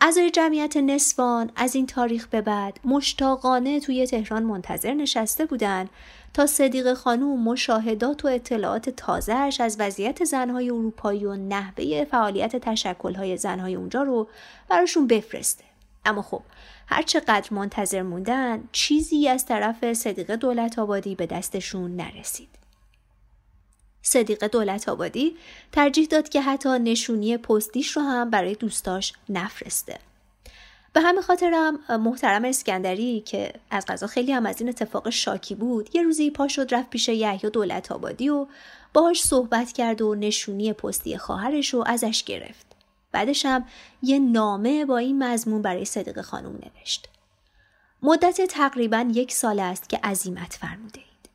[0.00, 5.90] اعضای جمعیت نسوان از این تاریخ به بعد مشتاقانه توی تهران منتظر نشسته بودند
[6.34, 13.36] تا صدیق خانوم مشاهدات و اطلاعات تازهش از وضعیت زنهای اروپایی و نحوه فعالیت تشکلهای
[13.36, 14.28] زنهای اونجا رو
[14.68, 15.64] براشون بفرسته.
[16.04, 16.42] اما خب
[16.86, 22.48] هر چقدر منتظر موندن چیزی از طرف صدیق دولت آبادی به دستشون نرسید.
[24.02, 25.36] صدیق دولت آبادی
[25.72, 29.98] ترجیح داد که حتی نشونی پستیش رو هم برای دوستاش نفرسته.
[30.92, 35.96] به همین خاطرم محترم اسکندری که از غذا خیلی هم از این اتفاق شاکی بود
[35.96, 38.46] یه روزی پا شد رفت پیش یحیی دولت آبادی و
[38.92, 42.66] باهاش صحبت کرد و نشونی پستی خواهرش رو ازش گرفت.
[43.12, 43.64] بعدش هم
[44.02, 47.08] یه نامه با این مضمون برای صدیق خانم نوشت.
[48.02, 51.30] مدت تقریبا یک سال است که عزیمت فرموده اید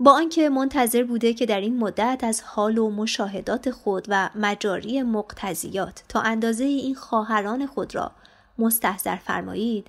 [0.00, 5.02] با آنکه منتظر بوده که در این مدت از حال و مشاهدات خود و مجاری
[5.02, 8.12] مقتضیات تا اندازه این خواهران خود را
[8.58, 9.86] مستحضر فرمایید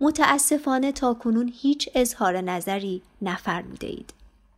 [0.00, 4.12] متاسفانه تا کنون هیچ اظهار نظری نفرموده اید.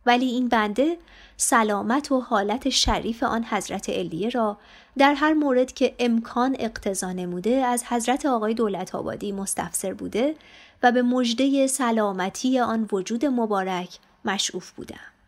[0.05, 0.97] ولی این بنده
[1.37, 4.57] سلامت و حالت شریف آن حضرت علیه را
[4.97, 10.35] در هر مورد که امکان اقتضا نموده از حضرت آقای دولت آبادی مستفسر بوده
[10.83, 15.18] و به مژده سلامتی آن وجود مبارک مشعوف بودم.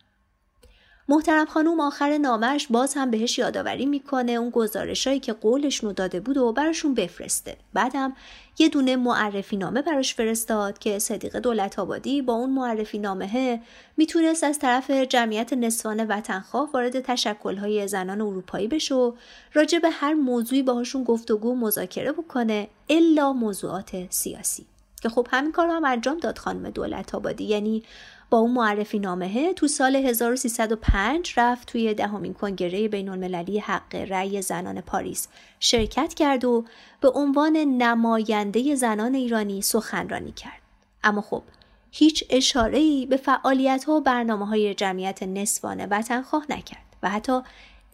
[1.12, 4.32] محترم خانوم آخر نامش باز هم بهش یادآوری می‌کنه.
[4.32, 7.58] اون گزارشایی که قولش رو داده بود و براشون بفرسته.
[7.74, 8.14] بعدم
[8.60, 13.62] یه دونه معرفی نامه براش فرستاد که صدیق دولت آبادی با اون معرفی نامه
[13.98, 19.14] می‌تونست از طرف جمعیت نسوان وطنخواه وارد تشکلهای زنان اروپایی بشه و
[19.54, 24.66] راجع به هر موضوعی باهاشون گفتگو مذاکره بکنه الا موضوعات سیاسی.
[25.02, 27.44] که خب همین کار هم انجام داد خانم دولت آبادی.
[27.44, 27.84] یعنی
[28.32, 34.42] با اون معرفی نامه تو سال 1305 رفت توی دهمین کنگره بین المللی حق رأی
[34.42, 35.28] زنان پاریس
[35.60, 36.66] شرکت کرد و
[37.02, 40.62] به عنوان نماینده زنان ایرانی سخنرانی کرد.
[41.04, 41.44] اما خب
[41.92, 47.40] هیچ اشاره‌ای به فعالیت ها و برنامه های جمعیت نسوان وطنخواه نکرد و حتی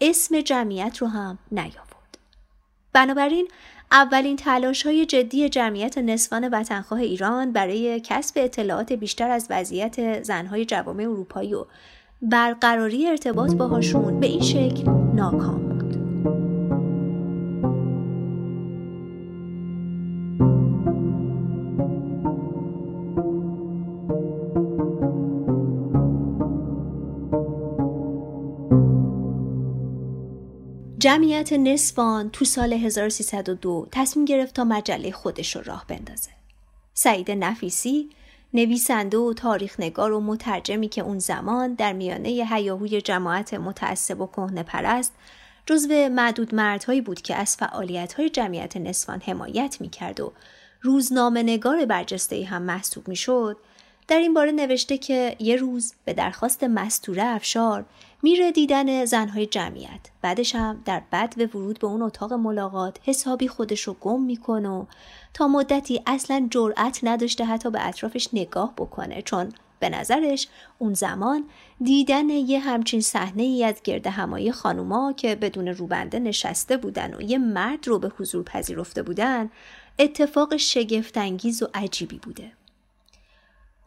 [0.02, 2.18] اسم جمعیت رو هم نیاورد.
[2.94, 3.48] بنابراین
[3.92, 10.66] اولین تلاش های جدی جمعیت نسوان وطنخواه ایران برای کسب اطلاعات بیشتر از وضعیت زنهای
[10.66, 11.66] جوامع اروپایی و
[12.22, 15.77] برقراری ارتباط باهاشون به این شکل ناکام.
[31.08, 36.30] جمعیت نسوان تو سال 1302 تصمیم گرفت تا مجله خودش رو راه بندازه.
[36.94, 38.10] سعید نفیسی
[38.54, 44.28] نویسنده و تاریخ نگار و مترجمی که اون زمان در میانه هیاهوی جماعت متعصب و
[44.28, 45.14] کهنه پرست
[45.66, 47.58] جزو معدود مردهایی بود که از
[48.18, 50.34] های جمعیت نسوان حمایت می‌کرد و
[50.82, 53.58] روزنامه نگار برجسته هم محسوب می‌شد
[54.08, 57.86] در این باره نوشته که یه روز به درخواست مستوره افشار
[58.24, 60.00] میره دیدن زنهای جمعیت.
[60.22, 64.70] بعدش هم در بد به ورود به اون اتاق ملاقات حسابی خودش رو گم می‌کنه
[64.70, 64.86] و
[65.34, 69.22] تا مدتی اصلا جرأت نداشته حتی به اطرافش نگاه بکنه.
[69.22, 70.48] چون به نظرش
[70.80, 71.46] اون زمان
[71.82, 77.22] دیدن یه همچین صحنه ای از گرد همایی خانوما که بدون روبنده نشسته بودن و
[77.22, 79.50] یه مرد رو به حضور پذیرفته بودن
[80.00, 82.52] اتفاق شگفتانگیز و عجیبی بوده.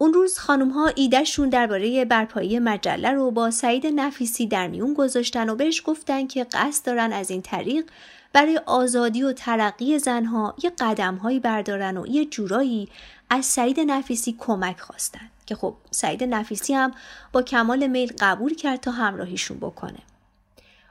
[0.02, 5.48] اون روز خانم ها ایدهشون درباره برپایی مجله رو با سعید نفیسی در میون گذاشتن
[5.48, 7.84] و بهش گفتن که قصد دارن از این طریق
[8.32, 12.88] برای آزادی و ترقی زنها یه قدمهایی بردارن و یه جورایی
[13.30, 16.92] از سعید نفیسی کمک خواستن که خب سعید نفیسی هم
[17.32, 19.98] با کمال میل قبول کرد تا همراهیشون بکنه.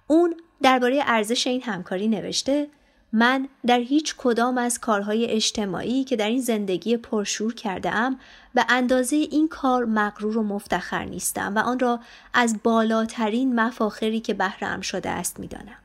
[0.07, 2.67] اون درباره ارزش این همکاری نوشته
[3.13, 8.19] من در هیچ کدام از کارهای اجتماعی که در این زندگی پرشور کرده ام
[8.53, 11.99] به اندازه این کار مغرور و مفتخر نیستم و آن را
[12.33, 15.77] از بالاترین مفاخری که بهرم شده است می‌دانم.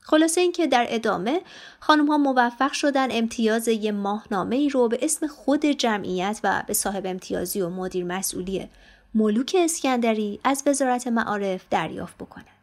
[0.00, 1.40] خلاصه اینکه در ادامه
[1.80, 6.74] خانم ها موفق شدن امتیاز یه ماهنامه ای رو به اسم خود جمعیت و به
[6.74, 8.68] صاحب امتیازی و مدیر مسئولی
[9.14, 12.59] ملوک اسکندری از وزارت معارف دریافت بکنند.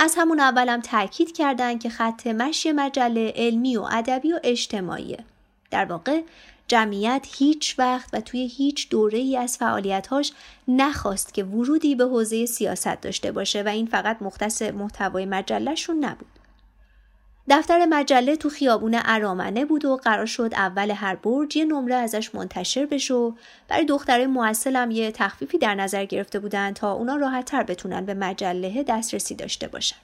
[0.00, 5.24] از همون اولم تاکید کردند که خط مشی مجله علمی و ادبی و اجتماعیه.
[5.70, 6.22] در واقع
[6.68, 10.32] جمعیت هیچ وقت و توی هیچ دوره ای از فعالیتهاش
[10.68, 16.37] نخواست که ورودی به حوزه سیاست داشته باشه و این فقط مختص محتوای مجلهشون نبود.
[17.50, 22.34] دفتر مجله تو خیابون ارامنه بود و قرار شد اول هر برج یه نمره ازش
[22.34, 23.32] منتشر بشه و
[23.68, 28.14] برای دختره موصلم یه تخفیفی در نظر گرفته بودن تا اونا راحت تر بتونن به
[28.14, 29.96] مجله دسترسی داشته باشن.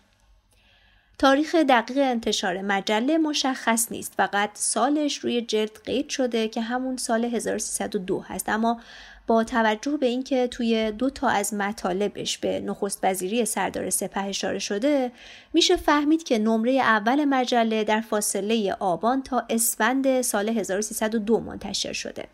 [1.18, 7.24] تاریخ دقیق انتشار مجله مشخص نیست فقط سالش روی جلد قید شده که همون سال
[7.24, 8.80] 1302 هست اما
[9.26, 14.58] با توجه به اینکه توی دو تا از مطالبش به نخست وزیری سردار سپه اشاره
[14.58, 15.12] شده
[15.52, 22.28] میشه فهمید که نمره اول مجله در فاصله آبان تا اسفند سال 1302 منتشر شده.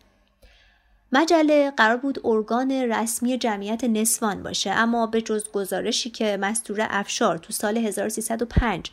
[1.11, 7.37] مجله قرار بود ارگان رسمی جمعیت نسوان باشه اما به جز گزارشی که مستور افشار
[7.37, 8.91] تو سال 1305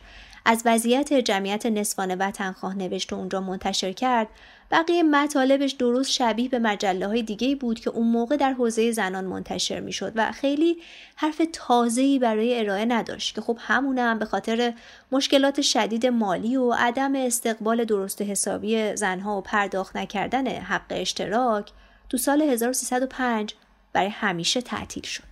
[0.49, 4.27] از وضعیت جمعیت نسوان وطنخواه نوشت و اونجا منتشر کرد
[4.71, 9.25] بقیه مطالبش درست شبیه به مجله های دیگه بود که اون موقع در حوزه زنان
[9.25, 10.77] منتشر می‌شد و خیلی
[11.15, 14.73] حرف تازه‌ای برای ارائه نداشت که خب همونه هم به خاطر
[15.11, 21.71] مشکلات شدید مالی و عدم استقبال درست حسابی زنها و پرداخت نکردن حق اشتراک
[22.09, 23.53] تو سال 1305
[23.93, 25.23] برای همیشه تعطیل شد.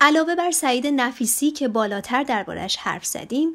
[0.00, 3.52] علاوه بر سعید نفیسی که بالاتر دربارش حرف زدیم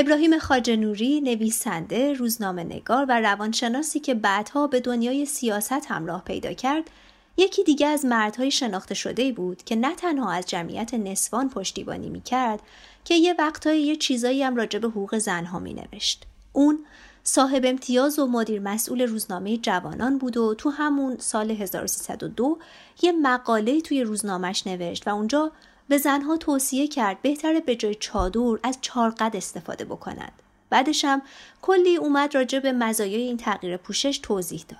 [0.00, 6.90] ابراهیم خاجنوری نویسنده روزنامه نگار و روانشناسی که بعدها به دنیای سیاست همراه پیدا کرد
[7.36, 12.20] یکی دیگه از مردهای شناخته شده بود که نه تنها از جمعیت نسوان پشتیبانی می
[12.20, 12.60] کرد
[13.04, 16.24] که یه وقتایی یه چیزایی هم راجع به حقوق زنها می نوشت.
[16.52, 16.78] اون
[17.22, 22.58] صاحب امتیاز و مدیر مسئول روزنامه جوانان بود و تو همون سال 1302
[23.02, 25.52] یه مقاله توی روزنامهش نوشت و اونجا
[25.88, 30.32] به زنها توصیه کرد بهتره به جای چادر از چارقد استفاده بکنند.
[30.70, 31.22] بعدش هم
[31.62, 34.78] کلی اومد راجع به مزایای این تغییر پوشش توضیح داد.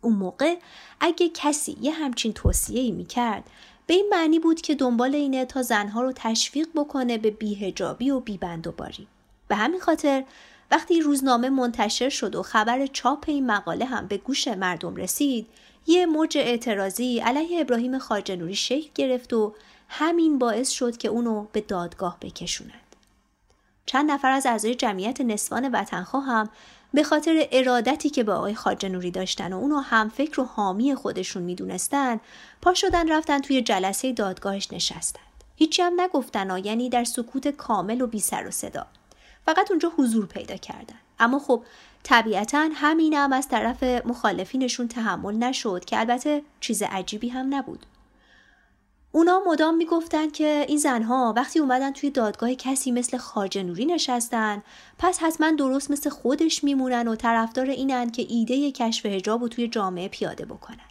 [0.00, 0.56] اون موقع
[1.00, 3.44] اگه کسی یه همچین توصیه ای می‌کرد
[3.86, 8.20] به این معنی بود که دنبال اینه تا زنها رو تشویق بکنه به بیهجابی و
[8.20, 9.06] بیبند و باری.
[9.48, 10.24] به همین خاطر
[10.70, 15.46] وقتی روزنامه منتشر شد و خبر چاپ این مقاله هم به گوش مردم رسید
[15.86, 19.54] یه موج اعتراضی علیه ابراهیم خاجنوری شکل گرفت و
[19.88, 22.96] همین باعث شد که اونو به دادگاه بکشوند.
[23.86, 26.48] چند نفر از اعضای جمعیت نسوان وطنخواه هم
[26.94, 30.94] به خاطر ارادتی که به آقای خاجه نوری داشتن و اونو هم فکر و حامی
[30.94, 32.20] خودشون می‌دونستن
[32.62, 35.22] پا شدن رفتن توی جلسه دادگاهش نشستند
[35.56, 38.86] هیچی هم نگفتن یعنی در سکوت کامل و بی سر و صدا.
[39.46, 40.96] فقط اونجا حضور پیدا کردن.
[41.18, 41.62] اما خب
[42.02, 47.86] طبیعتا همین هم از طرف مخالفینشون تحمل نشد که البته چیز عجیبی هم نبود.
[49.12, 54.62] اونا مدام می‌گفتن که این زنها وقتی اومدن توی دادگاه کسی مثل خارج نوری نشستن
[54.98, 59.68] پس حتما درست مثل خودش میمونن و طرفدار اینن که ایده کشف هجاب رو توی
[59.68, 60.88] جامعه پیاده بکنن.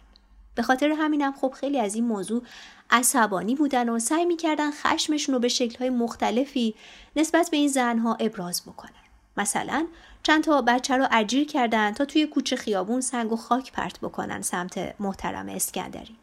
[0.54, 2.42] به خاطر همینم خب خیلی از این موضوع
[2.90, 6.74] عصبانی بودن و سعی می‌کردن خشمشون رو به شکلهای مختلفی
[7.16, 8.90] نسبت به این زنها ابراز بکنن.
[9.36, 9.86] مثلا
[10.22, 14.42] چند تا بچه رو اجیر کردن تا توی کوچه خیابون سنگ و خاک پرت بکنن
[14.42, 16.16] سمت محترم اسکندری.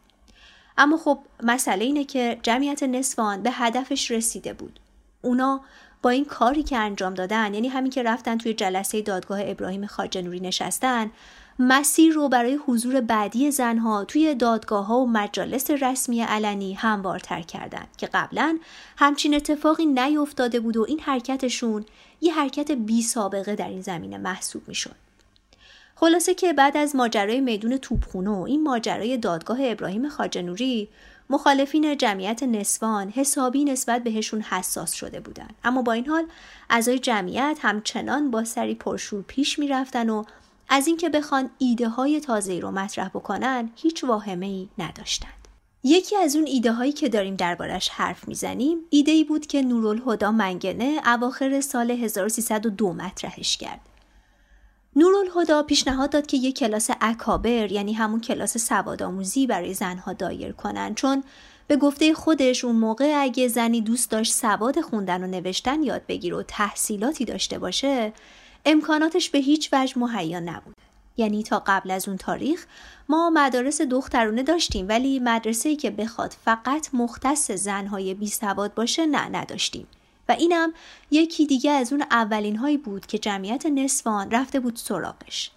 [0.78, 4.80] اما خب مسئله اینه که جمعیت نسوان به هدفش رسیده بود.
[5.22, 5.60] اونا
[6.02, 10.40] با این کاری که انجام دادن یعنی همین که رفتن توی جلسه دادگاه ابراهیم خاجنوری
[10.40, 11.10] نشستن
[11.58, 17.88] مسیر رو برای حضور بعدی زنها توی دادگاه ها و مجالس رسمی علنی هموارتر کردند
[17.98, 18.58] که قبلا
[18.96, 21.84] همچین اتفاقی نیفتاده بود و این حرکتشون
[22.20, 25.05] یه حرکت بی سابقه در این زمینه محسوب می شد.
[25.98, 30.88] خلاصه که بعد از ماجرای میدون توپخونه و این ماجرای دادگاه ابراهیم خاجنوری
[31.30, 36.24] مخالفین جمعیت نسوان حسابی نسبت بهشون حساس شده بودند اما با این حال
[36.70, 40.24] اعضای جمعیت همچنان با سری پرشور پیش می‌رفتن و
[40.68, 45.30] از اینکه بخوان ایده های تازه رو مطرح بکنن هیچ واهمه ای نداشتند.
[45.84, 50.32] یکی از اون ایده هایی که داریم دربارش حرف می‌زنیم ایده ای بود که نورالهدا
[50.32, 53.80] منگنه اواخر سال 1302 مطرحش کرد.
[54.98, 60.94] نورالهدا پیشنهاد داد که یک کلاس اکابر یعنی همون کلاس سوادآموزی برای زنها دایر کنن.
[60.94, 61.24] چون
[61.66, 66.36] به گفته خودش اون موقع اگه زنی دوست داشت سواد خوندن و نوشتن یاد بگیره
[66.36, 68.12] و تحصیلاتی داشته باشه
[68.64, 70.74] امکاناتش به هیچ وجه مهیا نبود.
[71.16, 72.66] یعنی تا قبل از اون تاریخ
[73.08, 79.28] ما مدارس دخترونه داشتیم ولی مدرسه‌ای که بخواد فقط مختص زنهای بی سواد باشه نه
[79.28, 79.86] نداشتیم.
[80.28, 80.72] و اینم
[81.10, 85.50] یکی دیگه از اون اولین هایی بود که جمعیت نسوان رفته بود سراغش.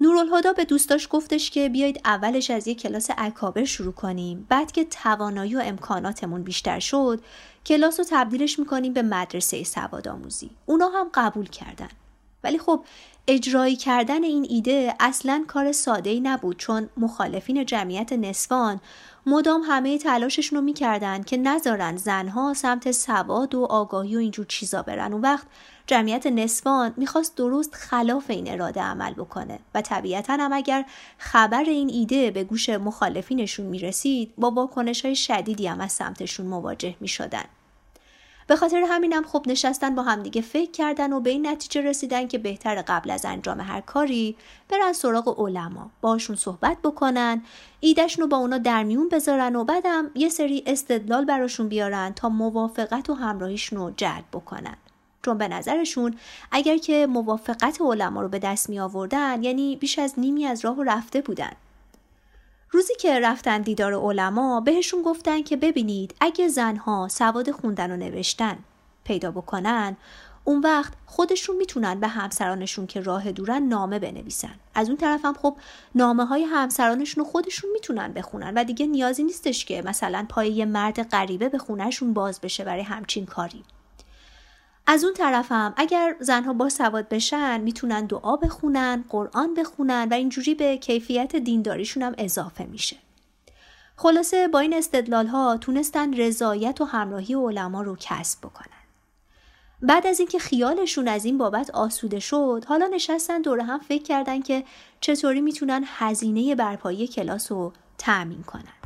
[0.00, 4.84] نورالهدا به دوستاش گفتش که بیایید اولش از یک کلاس اکابر شروع کنیم بعد که
[4.84, 7.20] توانایی و امکاناتمون بیشتر شد
[7.66, 11.88] کلاس رو تبدیلش می‌کنیم به مدرسه سواد آموزی اونا هم قبول کردن
[12.44, 12.84] ولی خب
[13.28, 18.80] اجرایی کردن این ایده اصلا کار ساده ای نبود چون مخالفین جمعیت نسوان
[19.26, 24.82] مدام همه تلاششون رو می‌کردن که نذارن زنها سمت سواد و آگاهی و اینجور چیزا
[24.82, 25.12] برن.
[25.12, 25.46] اون وقت
[25.86, 30.84] جمعیت نسوان می‌خواست درست خلاف این اراده عمل بکنه و طبیعتا هم اگر
[31.18, 36.94] خبر این ایده به گوش مخالفینشون می‌رسید با واکنش های شدیدی هم از سمتشون مواجه
[37.00, 37.44] می‌شدن.
[38.46, 42.38] به خاطر همینم خب نشستن با همدیگه فکر کردن و به این نتیجه رسیدن که
[42.38, 44.36] بهتر قبل از انجام هر کاری
[44.68, 47.42] برن سراغ علما باشون صحبت بکنن
[47.80, 52.28] ایدهشون رو با اونا در میون بذارن و بعدم یه سری استدلال براشون بیارن تا
[52.28, 54.76] موافقت و همراهیشون رو جلب بکنن.
[55.22, 56.14] چون به نظرشون
[56.52, 60.84] اگر که موافقت علما رو به دست می آوردن یعنی بیش از نیمی از راه
[60.84, 61.52] رفته بودن.
[62.70, 68.58] روزی که رفتن دیدار علما بهشون گفتن که ببینید اگه زنها سواد خوندن و نوشتن
[69.04, 69.96] پیدا بکنن
[70.44, 74.54] اون وقت خودشون می‌تونن به همسرانشون که راه دورن نامه بنویسن.
[74.74, 75.56] از اون طرف هم خب
[75.94, 80.64] نامه های همسرانشون رو خودشون می‌تونن بخونن و دیگه نیازی نیستش که مثلا پای یه
[80.64, 83.62] مرد غریبه به خونهشون باز بشه برای همچین کاری.
[84.86, 90.54] از اون طرفم اگر زنها با سواد بشن می‌تونن دعا بخونن قرآن بخونن و اینجوری
[90.54, 92.96] به کیفیت دینداریشون هم اضافه میشه.
[93.96, 98.68] خلاصه با این استدلال ها تونستن رضایت و همراهی علما رو کسب بکنن.
[99.82, 104.40] بعد از اینکه خیالشون از این بابت آسوده شد حالا نشستن دوره هم فکر کردن
[104.40, 104.64] که
[105.00, 108.83] چطوری می‌تونن هزینه برپایی کلاس رو تأمین کنن.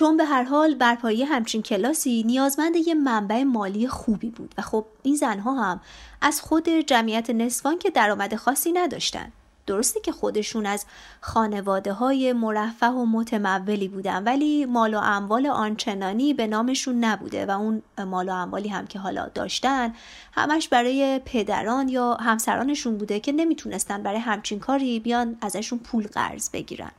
[0.00, 4.84] چون به هر حال برپایی همچین کلاسی نیازمند یه منبع مالی خوبی بود و خب
[5.02, 5.80] این زنها هم
[6.20, 9.32] از خود جمعیت نسوان که درآمد خاصی نداشتن.
[9.66, 10.86] درسته که خودشون از
[11.20, 17.50] خانواده های مرفه و متمولی بودن ولی مال و اموال آنچنانی به نامشون نبوده و
[17.50, 19.94] اون مال و اموالی هم که حالا داشتن
[20.32, 26.50] همش برای پدران یا همسرانشون بوده که نمی‌تونستن برای همچین کاری بیان ازشون پول قرض
[26.50, 26.90] بگیرن.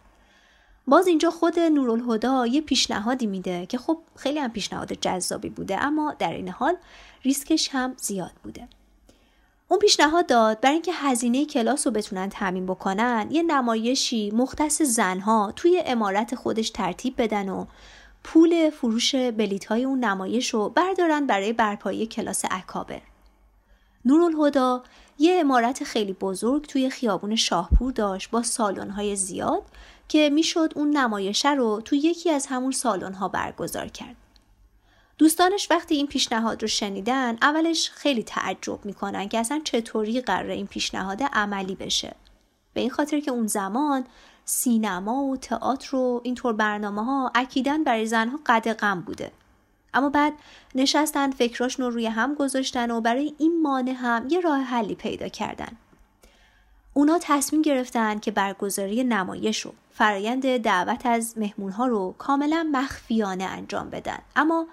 [0.88, 6.16] باز اینجا خود نورالهدا یه پیشنهادی میده که خب خیلی هم پیشنهاد جذابی بوده اما
[6.20, 6.76] در این حال
[7.24, 8.68] ریسکش هم زیاد بوده.
[9.68, 15.54] اون پیشنهاد داد برای اینکه هزینه کلاس رو بتونن تعمین بکنن یه نمایشی مختص زنها
[15.56, 17.66] توی امارت خودش ترتیب بدن و
[18.24, 23.02] پول فروش بلیت های اون نمایش رو بردارن برای برپایی کلاس اکابر
[24.06, 24.84] نورالهدا
[25.20, 29.64] یه امارت خیلی بزرگ توی خیابون شاهپور داشت با سالن های زیاد
[30.12, 34.16] که می‌شد اون نمایشه رو توی یکی از همون سالن ها برگزار کرد.
[35.18, 40.68] دوستانش وقتی این پیشنهاد رو شنیدن اولش خیلی تعجب می‌کنن که اصلا چطوری قراره این
[40.68, 42.16] پیشنهاد عملی بشه.
[42.74, 44.06] به این خاطر که اون زمان
[44.46, 49.32] سینما و تئاتر و اینطور برنامه ها اکیدن برای زنها قد غم بوده.
[49.94, 50.34] اما بعد
[50.76, 55.28] نشستن فکراشون رو روی هم گذاشتن و برای این مانع هم یه راه حلی پیدا
[55.28, 55.78] کردن.
[56.94, 63.90] اونا تصمیم گرفتن که برگزاری نمایش رو فرایند دعوت از مهمونها رو کاملا مخفیانه انجام
[63.90, 64.20] بدن.
[64.36, 64.68] اما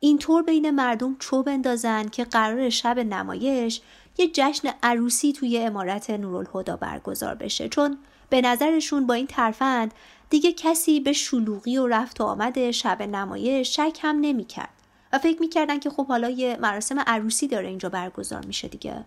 [0.00, 3.80] اینطور بین مردم چوب اندازن که قرار شب نمایش
[4.18, 7.98] یه جشن عروسی توی امارت نورالهدا برگزار بشه چون
[8.30, 9.94] به نظرشون با این ترفند
[10.30, 14.72] دیگه کسی به شلوغی و رفت و آمد شب نمایش شک هم نمی‌کرد.
[15.12, 19.04] و فکر می‌کردن که خب حالا یه مراسم عروسی داره اینجا برگزار میشه دیگه.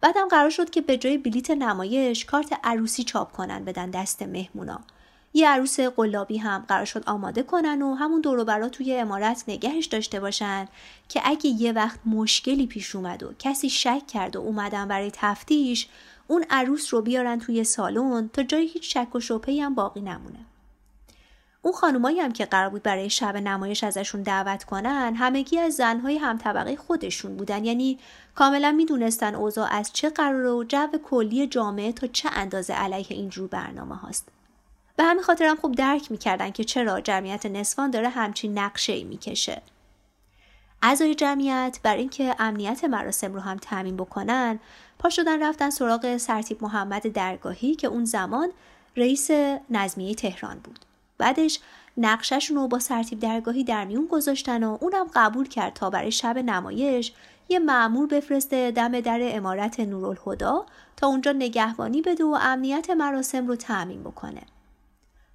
[0.00, 4.80] بعدم قرار شد که به جای بلیت نمایش کارت عروسی چاپ کنن بدن دست مهمونا.
[5.34, 9.86] یه عروس قلابی هم قرار شد آماده کنن و همون دور برا توی امارت نگهش
[9.86, 10.68] داشته باشن
[11.08, 15.88] که اگه یه وقت مشکلی پیش اومد و کسی شک کرد و اومدن برای تفتیش
[16.28, 20.38] اون عروس رو بیارن توی سالن تا جای هیچ شک و شبهی هم باقی نمونه.
[21.68, 26.18] اون خانمایی هم که قرار بود برای شب نمایش ازشون دعوت کنن همگی از زنهای
[26.18, 27.64] هم طبقه خودشون بودن.
[27.64, 27.98] یعنی
[28.34, 33.48] کاملا می‌دونستن اوضاع از چه قرار و جو کلی جامعه تا چه اندازه علیه اینجور
[33.48, 34.28] برنامه هاست.
[34.96, 39.04] به همین خاطر هم خوب درک می‌کردن که چرا جمعیت نسوان داره همچین نقشه ای
[39.04, 39.62] می‌کشه.
[40.82, 44.58] اعضای جمعیت بر اینکه امنیت مراسم رو هم تعمین بکنن
[44.98, 48.48] پا شدن رفتن سراغ سرتیب محمد درگاهی که اون زمان
[48.96, 49.30] رئیس
[49.70, 50.87] نظمیه تهران بود.
[51.18, 51.60] بعدش
[51.96, 56.38] نقششون رو با سرتیب درگاهی در میون گذاشتن و اونم قبول کرد تا برای شب
[56.38, 57.12] نمایش
[57.48, 60.66] یه معمور بفرسته دم در امارت نورالهدا
[60.96, 64.42] تا اونجا نگهبانی بده و امنیت مراسم رو تعمین بکنه.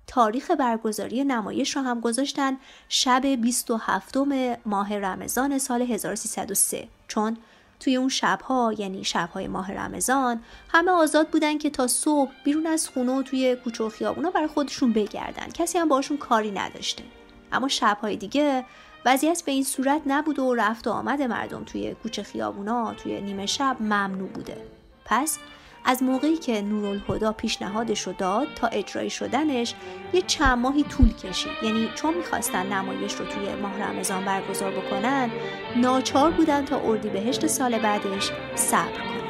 [0.07, 2.57] تاریخ برگزاری نمایش رو هم گذاشتن
[2.89, 4.17] شب 27
[4.65, 7.37] ماه رمضان سال 1303 چون
[7.83, 12.89] توی اون شبها یعنی شبهای ماه رمضان همه آزاد بودن که تا صبح بیرون از
[12.89, 15.49] خونه و توی کوچه و خیابونا برای خودشون بگردن.
[15.53, 17.03] کسی هم باشون کاری نداشته.
[17.51, 18.65] اما شبهای دیگه
[19.05, 23.45] وضعیت به این صورت نبود و رفت و آمد مردم توی کوچه خیابونا توی نیمه
[23.45, 24.57] شب ممنوع بوده.
[25.05, 25.39] پس
[25.85, 29.75] از موقعی که نورالهدا پیشنهادش رو داد تا اجرایی شدنش
[30.13, 31.51] یه چند ماهی طول کشید.
[31.63, 35.29] یعنی چون می‌خواستن نمایش رو توی ماه رمضان برگزار بکنن
[35.75, 39.22] ناچار بودن تا اردیبهشت سال بعدش صبر کنن.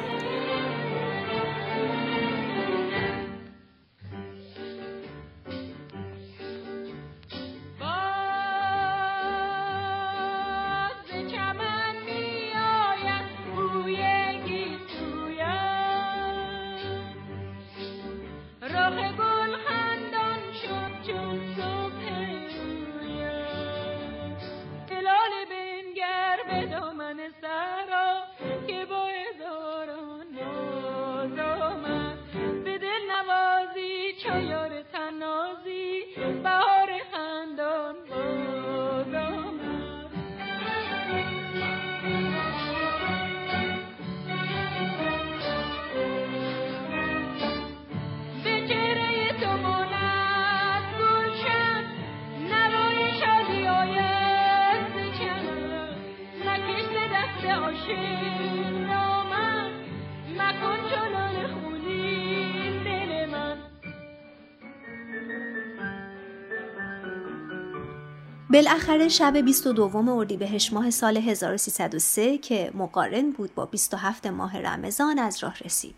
[68.54, 75.42] بالاخره شب 22 اردیبهشت ماه سال 1303 که مقارن بود با 27 ماه رمضان از
[75.42, 75.94] راه رسید.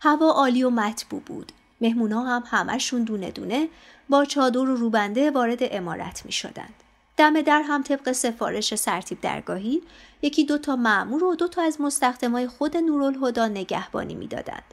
[0.00, 1.52] هوا عالی و مطبوع بود.
[1.80, 3.68] مهمونا هم همشون دونه دونه
[4.08, 6.74] با چادر و روبنده وارد امارت می شدند.
[7.16, 9.82] دم در هم طبق سفارش سرتیب درگاهی
[10.22, 14.64] یکی دو تا معمور و دو تا از مستخدمای خود نورالهدا نگهبانی می‌دادند.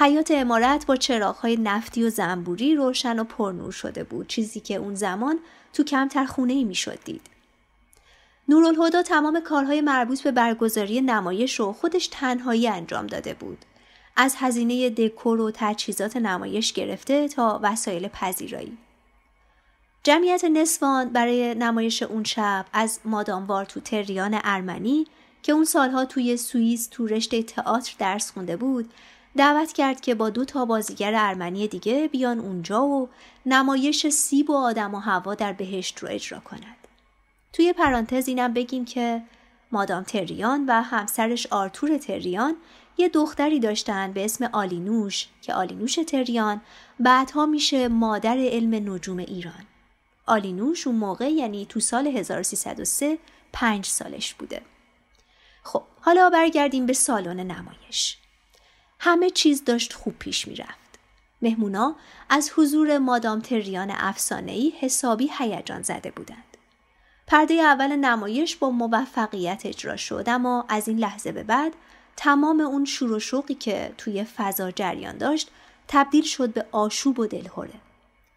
[0.00, 4.94] حیات امارت با چراغهای نفتی و زنبوری روشن و پرنور شده بود چیزی که اون
[4.94, 5.38] زمان
[5.72, 7.20] تو کمتر خونه ای می شد دید.
[8.48, 13.64] نورالهدا تمام کارهای مربوط به برگزاری نمایش رو خودش تنهایی انجام داده بود.
[14.16, 18.78] از هزینه دکور و تجهیزات نمایش گرفته تا وسایل پذیرایی.
[20.02, 25.06] جمعیت نسوان برای نمایش اون شب از ماداموار تو تریان ارمنی
[25.42, 28.92] که اون سالها توی سوئیس تو رشته تئاتر درس خونده بود
[29.38, 33.08] دعوت کرد که با دو تا بازیگر ارمنی دیگه بیان اونجا و
[33.46, 36.88] نمایش سیب و آدم و حوا در بهشت رو اجرا کند.
[37.52, 39.22] توی پرانتز اینم بگیم که
[39.72, 42.56] مادام تریان و همسرش آرتور تریان
[42.96, 46.60] یه دختری داشتن به اسم آلینوش که آلینوش تریان
[47.00, 49.64] بعدها میشه مادر علم نجوم ایران.
[50.26, 53.18] آلینوش اون موقع یعنی تو سال 1303
[53.52, 54.62] پنج سالش بوده.
[55.62, 58.18] خب حالا برگردیم به سالن نمایش.
[59.00, 60.98] همه چیز داشت خوب پیش می‌رفت.
[61.42, 61.96] مهمونا
[62.28, 66.56] از حضور مادام تریان افسانه‌ای حسابی هیجان زده بودند.
[67.26, 71.72] پرده اول نمایش با موفقیت اجرا شد اما از این لحظه به بعد
[72.16, 75.50] تمام اون شور و شوقی که توی فضا جریان داشت
[75.88, 77.74] تبدیل شد به آشوب و دلهوره.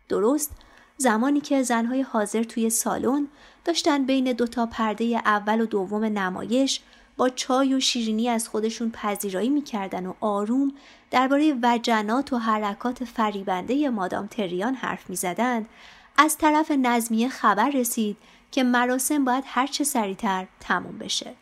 [0.10, 0.52] درست
[0.98, 3.28] زمانی که زنهای حاضر توی سالن
[3.66, 6.80] داشتن بین دوتا پرده اول و دوم نمایش
[7.18, 10.74] با چای و شیرینی از خودشون پذیرایی می‌کردن و آروم
[11.12, 15.70] درباره وجنات و حرکات فریبنده مادام تریان حرف می‌زدند.
[16.18, 18.18] از طرف نظمیه خبر رسید
[18.52, 21.34] که مراسم باید هرچه سریعتر تموم بشه.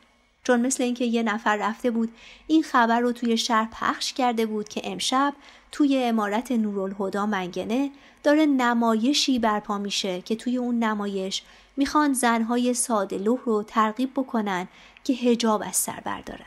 [0.43, 2.11] چون مثل اینکه یه نفر رفته بود
[2.47, 5.33] این خبر رو توی شهر پخش کرده بود که امشب
[5.71, 7.91] توی امارت نورالهدا منگنه
[8.23, 11.43] داره نمایشی برپا میشه که توی اون نمایش
[11.79, 14.67] می‌خوان زنهای ساده لوح رو ترغیب بکنن
[15.03, 16.45] که هجاب از سر بردارن.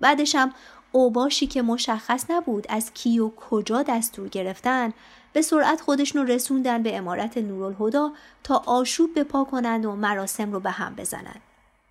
[0.00, 0.52] بعدش هم
[0.92, 4.92] اوباشی که مشخص نبود از کی و کجا دستور گرفتن
[5.32, 8.12] به سرعت خودشون رسوندن به امارت نورالهدا
[8.44, 11.40] تا آشوب بپا کنند و مراسم رو به هم بزنند.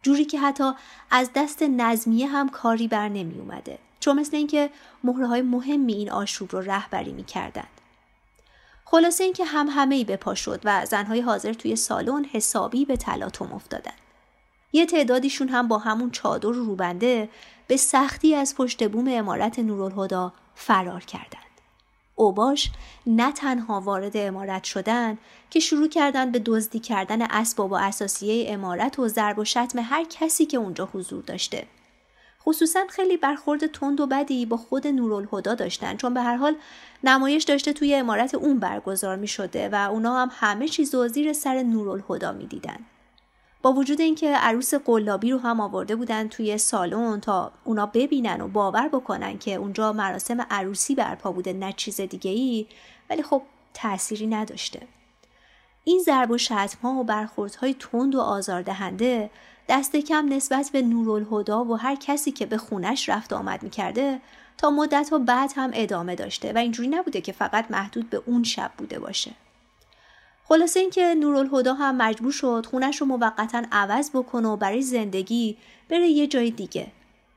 [0.02, 0.72] جوری که حتی
[1.12, 3.80] از دست نظمیه هم کاری بر نمی اومده.
[4.00, 4.70] چون مثل اینکه
[5.04, 7.68] مهره های مهمی این آشوب رو رهبری می کردن.
[8.92, 12.98] خلاصه اینکه هم همه ای به پا شد و زنهای حاضر توی سالن حسابی به
[12.98, 13.94] تلاطم افتادن.
[14.74, 17.30] یه تعدادیشون هم با همون چادر روبنده
[17.68, 21.44] به سختی از پشت بوم امارت نورالهدا فرار کردند.
[22.16, 22.72] اوباش
[23.08, 25.18] نه تنها وارد امارت شدن
[25.50, 30.04] که شروع کردن به دزدی کردن اسباب و اساسیه امارت و ضرب و شتم هر
[30.04, 31.68] کسی که اونجا حضور داشته.
[32.48, 36.56] خصوصا خیلی برخورد تند و بدی با خود نورالهدا داشتن چون به هر حال
[37.04, 41.34] نمایش داشته توی امارت اون برگزار می شده و اونا هم همه چیز و زیر
[41.34, 42.78] سر نورالهدا می دیدن.
[43.62, 48.48] با وجود اینکه عروس قلابی رو هم آورده بودن توی سالن تا اونا ببینن و
[48.48, 52.68] باور بکنن که اونجا مراسم عروسی برپا بوده نه چیز دیگه ای
[53.10, 53.42] ولی خب
[53.74, 54.88] تأثیری نداشته.
[55.84, 59.30] این ضرب و شتم ها و برخوردهای تند و آزاردهنده
[59.70, 64.22] دست کم نسبت به نورالهدا و هر کسی که به خونش رفت آمد می‌کرده
[64.58, 68.44] تا مدت ها بعد هم ادامه داشته و اینجوری نبوده که فقط محدود به اون
[68.44, 69.32] شب بوده باشه.
[70.44, 75.58] خلاصه اینکه نورالهدا هم مجبور شد خونش رو موقتا عوض بکنه و برای زندگی
[75.90, 76.88] بره یه جای دیگه.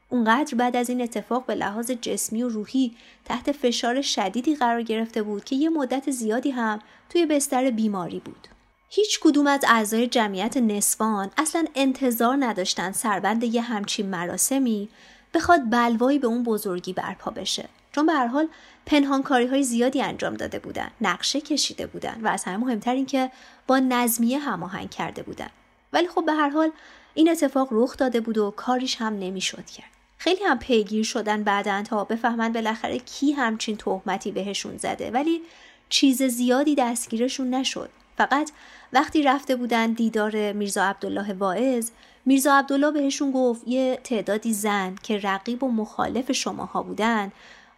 [0.09, 5.23] اونقدر بعد از این اتفاق به لحاظ جسمی و روحی تحت فشار شدیدی قرار گرفته
[5.23, 6.79] بود که یه مدت زیادی هم
[7.09, 8.49] توی بستر بیماری بود.
[8.93, 14.89] هیچ کدوم از اعضای جمعیت نسوان اصلا انتظار نداشتن سربند یه همچین مراسمی
[15.35, 17.69] بخواد بلوایی به اون بزرگی برپا بشه.
[17.93, 18.49] چون به هر حال
[18.87, 23.31] پنهانکاری های زیادی انجام داده بودن نقشه کشیده بودن و از همه مهمتر این که
[23.67, 25.51] با نظمیه هماهنگ کرده بودن.
[25.93, 26.71] ولی خب به هر حال
[27.15, 29.91] این اتفاق رخ داده بود و کاریش هم نمی‌شد کرد.
[30.19, 35.11] خیلی هم پیگیر شدن بعدا تا بفهمن بالاخره کی همچین تهمتی بهشون زده.
[35.11, 35.43] ولی
[35.89, 37.91] چیز زیادی دستگیرشون نشد.
[38.21, 38.51] فقط
[38.93, 41.91] وقتی رفته بودن دیدار میرزا عبدالله واعظ
[42.27, 47.33] میرزا عبدالله بهشون گفت یه تعدادی زن که رقیب و مخالف شماها بودن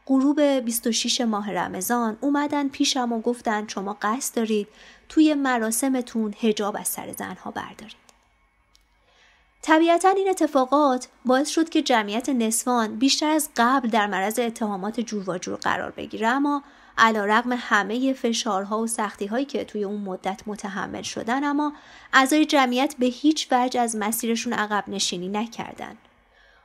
[0.07, 4.68] غروب 26 ماه رمضان اومدن پیشم و گفتن شما قصد دارید
[5.09, 8.03] توی مراسمتون هجاب از سر زنها بردارید.
[9.62, 15.30] طبیعتا این اتفاقات باعث شد که جمعیت نسوان بیشتر از قبل در معرض اتهامات جور
[15.30, 16.62] و جور قرار بگیره اما
[16.99, 21.72] علا رقم همه فشارها و سختی هایی که توی اون مدت متحمل شدن اما
[22.12, 25.97] اعضای جمعیت به هیچ وجه از مسیرشون عقب نشینی نکردن.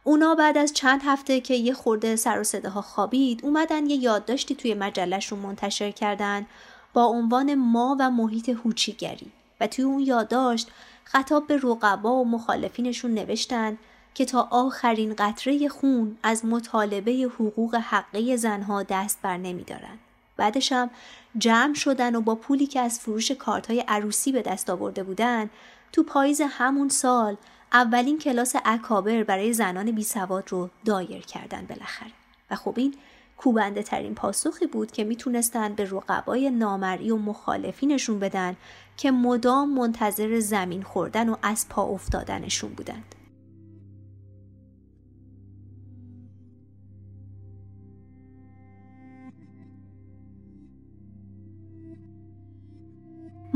[0.04, 4.56] اونا بعد از چند هفته که یه خورده سر و صداها خوابید اومدن یه یادداشتی
[4.56, 6.46] توی مجلهشون منتشر کردن
[6.94, 10.68] با عنوان ما و محیط هوچیگری و توی اون یادداشت
[11.04, 13.78] خطاب به رقبا و مخالفینشون نوشتن
[14.14, 20.00] که تا آخرین قطره خون از مطالبه حقوق حقه زنها دست بر نمی دارن.
[20.38, 20.90] بعدش هم
[21.38, 25.50] جمع شدن و با پولی که از فروش کارت های عروسی به دست آورده بودن
[25.92, 27.38] تو پاییز همون سال
[27.74, 32.12] اولین کلاس اکابر برای زنان بی سواد رو دایر کردن بالاخره
[32.52, 32.96] و خب این
[33.38, 38.56] کوبنده ترین پاسخی بود که می‌تونستند به رقبای نامری و مخالفینشون بدن
[38.98, 43.17] که مدام منتظر زمین خوردن و از پا افتادنشون بودند.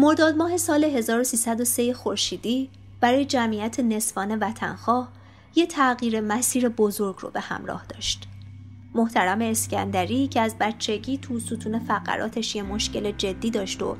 [0.02, 5.10] مرداد ماه سال 1303 خورشیدی برای جمعیت نصفان وطنخواه
[5.56, 8.28] یه تغییر مسیر بزرگ رو به همراه داشت.
[8.95, 13.97] محترم اسکندری که از بچگی تو ستون فقراتش یه مشکل جدی داشت و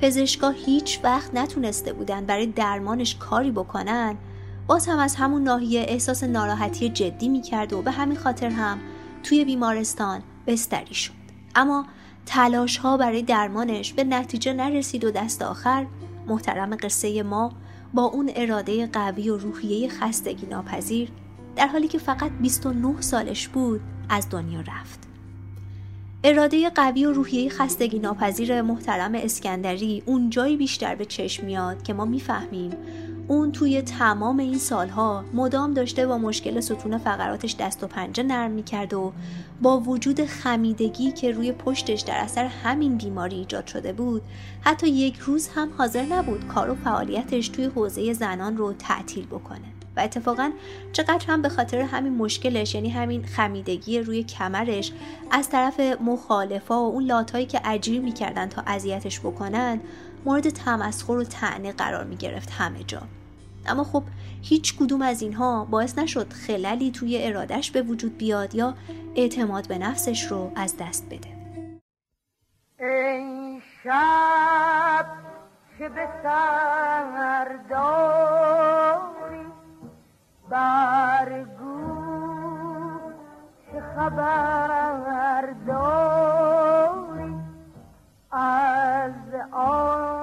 [0.00, 4.16] پزشکا هیچ وقت نتونسته بودن برای درمانش کاری بکنن
[4.66, 8.78] باز هم از همون ناحیه احساس ناراحتی جدی می‌کرد و به همین خاطر هم
[9.22, 11.12] توی بیمارستان بستری شد
[11.54, 11.86] اما
[12.26, 15.86] تلاش ها برای درمانش به نتیجه نرسید و دست آخر
[16.26, 17.52] محترم قصه ما
[17.94, 21.08] با اون اراده قوی و روحیه خستگی ناپذیر
[21.56, 25.10] در حالی که فقط 29 سالش بود از دنیا رفت.
[26.24, 31.92] اراده قوی و روحیه خستگی ناپذیر محترم اسکندری اون جایی بیشتر به چشم میاد که
[31.92, 32.70] ما می‌فهمیم
[33.30, 38.50] اون توی تمام این سالها مدام داشته با مشکل ستون فقراتش دست و پنجه نرم
[38.50, 39.12] می‌کرد و
[39.62, 44.22] با وجود خمیدگی که روی پشتش در اثر همین بیماری ایجاد شده بود
[44.60, 49.66] حتی یک روز هم حاضر نبود کار و فعالیتش توی حوزه زنان رو تعطیل بکنه.
[49.96, 50.50] و اتفاقا
[50.92, 54.92] چقدر هم به خاطر همین مشکلش یعنی همین خمیدگی روی کمرش
[55.30, 59.80] از طرف مخالفا و اون لاتایی که اجیر می‌کردن تا اذیتش بکنن
[60.24, 63.02] مورد تمسخر و تعنه قرار می‌گرفت همه جا.
[63.66, 64.02] اما خب
[64.42, 68.74] هیچ کدوم از اینها باعث نشد خللی توی ارادش به وجود بیاد یا
[69.14, 71.40] اعتماد به نفسش رو از دست بده.
[72.80, 75.06] این شب
[75.78, 76.08] که به
[83.72, 87.34] چه خبر داری
[88.32, 89.12] از
[89.52, 90.20] عاشق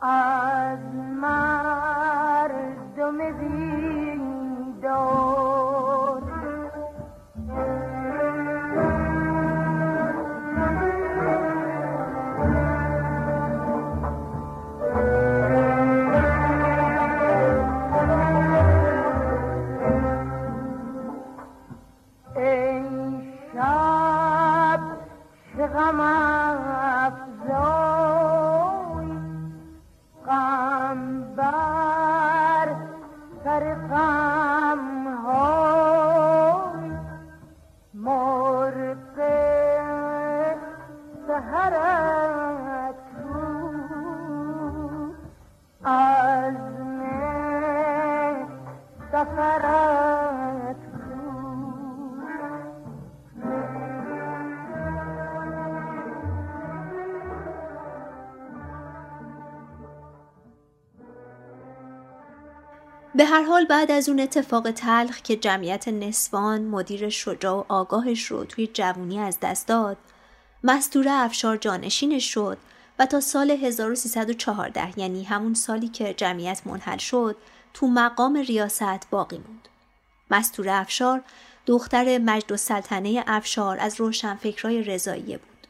[0.00, 0.78] از
[1.20, 3.18] مردم
[4.78, 5.45] بیدار
[49.16, 49.66] به هر
[63.42, 68.66] حال بعد از اون اتفاق تلخ که جمعیت نسوان مدیر شجاع و آگاهش رو توی
[68.66, 69.96] جوونی از دست داد
[70.64, 72.58] مستوره افشار جانشینش شد
[72.98, 77.36] و تا سال 1314 یعنی همون سالی که جمعیت منحل شد
[77.78, 79.68] تو مقام ریاست باقی موند.
[80.30, 81.22] مستوره افشار
[81.66, 85.66] دختر مجد و سلطنه افشار از روشنفکرای رضاییه بود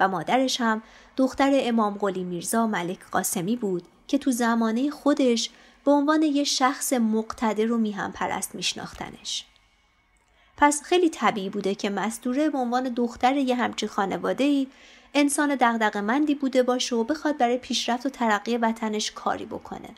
[0.00, 0.82] و مادرش هم
[1.16, 5.50] دختر امام قلی میرزا ملک قاسمی بود که تو زمانه خودش
[5.84, 9.44] به عنوان یه شخص مقتدر و میهم پرست میشناختنش.
[10.56, 14.66] پس خیلی طبیعی بوده که مستوره به عنوان دختر یه همچی خانواده ای
[15.14, 19.88] انسان مندی بوده باشه و بخواد برای پیشرفت و ترقی وطنش کاری بکنه.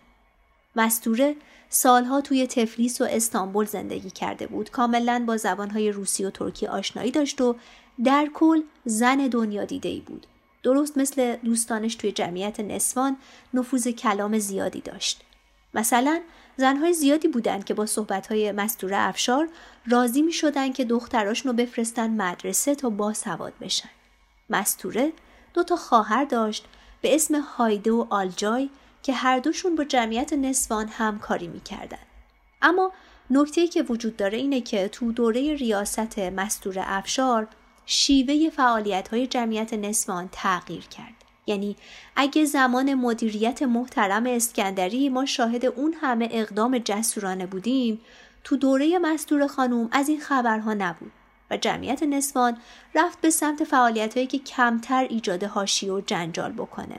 [0.77, 1.37] مستوره
[1.69, 4.71] سالها توی تفلیس و استانبول زندگی کرده بود.
[4.71, 7.57] کاملا با زبانهای روسی و ترکی آشنایی داشت و
[8.05, 10.27] در کل زن دنیا دیده ای بود.
[10.63, 13.17] درست مثل دوستانش توی جمعیت نسوان
[13.55, 15.23] نفوذ کلام زیادی داشت.
[15.75, 16.21] مثلا
[16.57, 19.49] زنهای زیادی بودند که با صحبتهای مستوره افشار
[19.87, 23.89] راضی می شدن که دختراشون رو بفرستن مدرسه تا با سواد بشن.
[24.51, 25.13] مستوره
[25.55, 26.65] دو تا خواهر داشت
[27.03, 28.71] به اسم هایده و آلجای
[29.03, 31.99] که هر دوشون با جمعیت نسوان همکاری می‌کردن.
[32.63, 32.93] اما
[33.31, 37.49] نکته که وجود داره اینه که تو دوره ریاست مستور افشار
[37.87, 41.15] شیوه فعالیت های جمعیت نسوان تغییر کرد.
[41.47, 41.77] یعنی
[42.17, 48.01] اگه زمان مدیریت محترم اسکندری ما شاهد اون همه اقدام جسورانه بودیم
[48.45, 51.13] تو دوره مستور خانوم از این خبرها نبود
[51.51, 52.57] و جمعیت نسوان
[52.95, 56.99] رفت به سمت فعالیت که کمتر ایجاد هاشی و جنجال بکنه.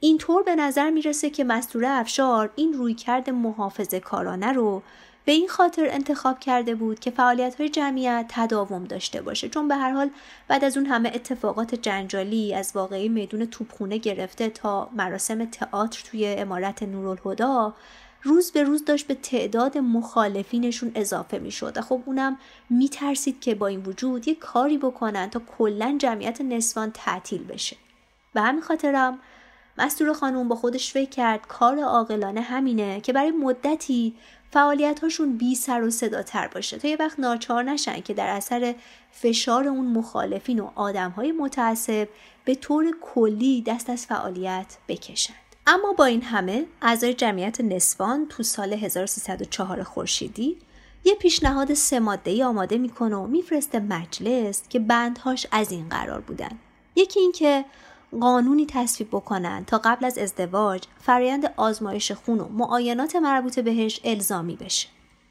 [0.00, 4.82] اینطور به نظر می‌رسه که مستور افشار این رویکرد محافظه کارانه رو
[5.24, 9.48] به این خاطر انتخاب کرده بود که فعالیت های جمعیت تداوم داشته باشه.
[9.48, 10.10] چون به هر حال
[10.48, 16.26] بعد از اون همه اتفاقات جنجالی از واقعی میدون توپخونه گرفته تا مراسم تئاتر توی
[16.26, 17.74] امارت نورالهدا
[18.22, 22.38] روز به روز داشت به تعداد مخالفینشون اضافه می و خب اونم
[22.70, 27.76] می ترسید که با این وجود یه کاری بکنن تا کلا جمعیت نسوان تعطیل بشه.
[28.34, 29.18] به همین خاطرم
[29.78, 34.14] مستور خانوم با خودش فکر کرد کار عاقلانه همینه که برای مدتی
[34.50, 36.78] فعالیت هاشون بی سر و صدا تر باشه.
[36.78, 38.74] تا یه وقت ناچار نشن که در اثر
[39.10, 42.08] فشار اون مخالفین و آدم های متعصب
[42.44, 45.34] به طور کلی دست از فعالیت بکشن.
[45.66, 50.56] اما با این همه اعضای جمعیت نسوان تو سال 1304 خورشیدی
[51.04, 56.58] یه پیشنهاد سه ماده آماده می‌کنه و میفرسته مجلس که بندهاش از این قرار بودن.
[56.96, 57.64] یکی اینکه
[58.20, 64.56] قانونی تصویب بکنن تا قبل از ازدواج فرایند آزمایش خون و معاینات مربوط بهش الزامی
[64.56, 64.88] بشه.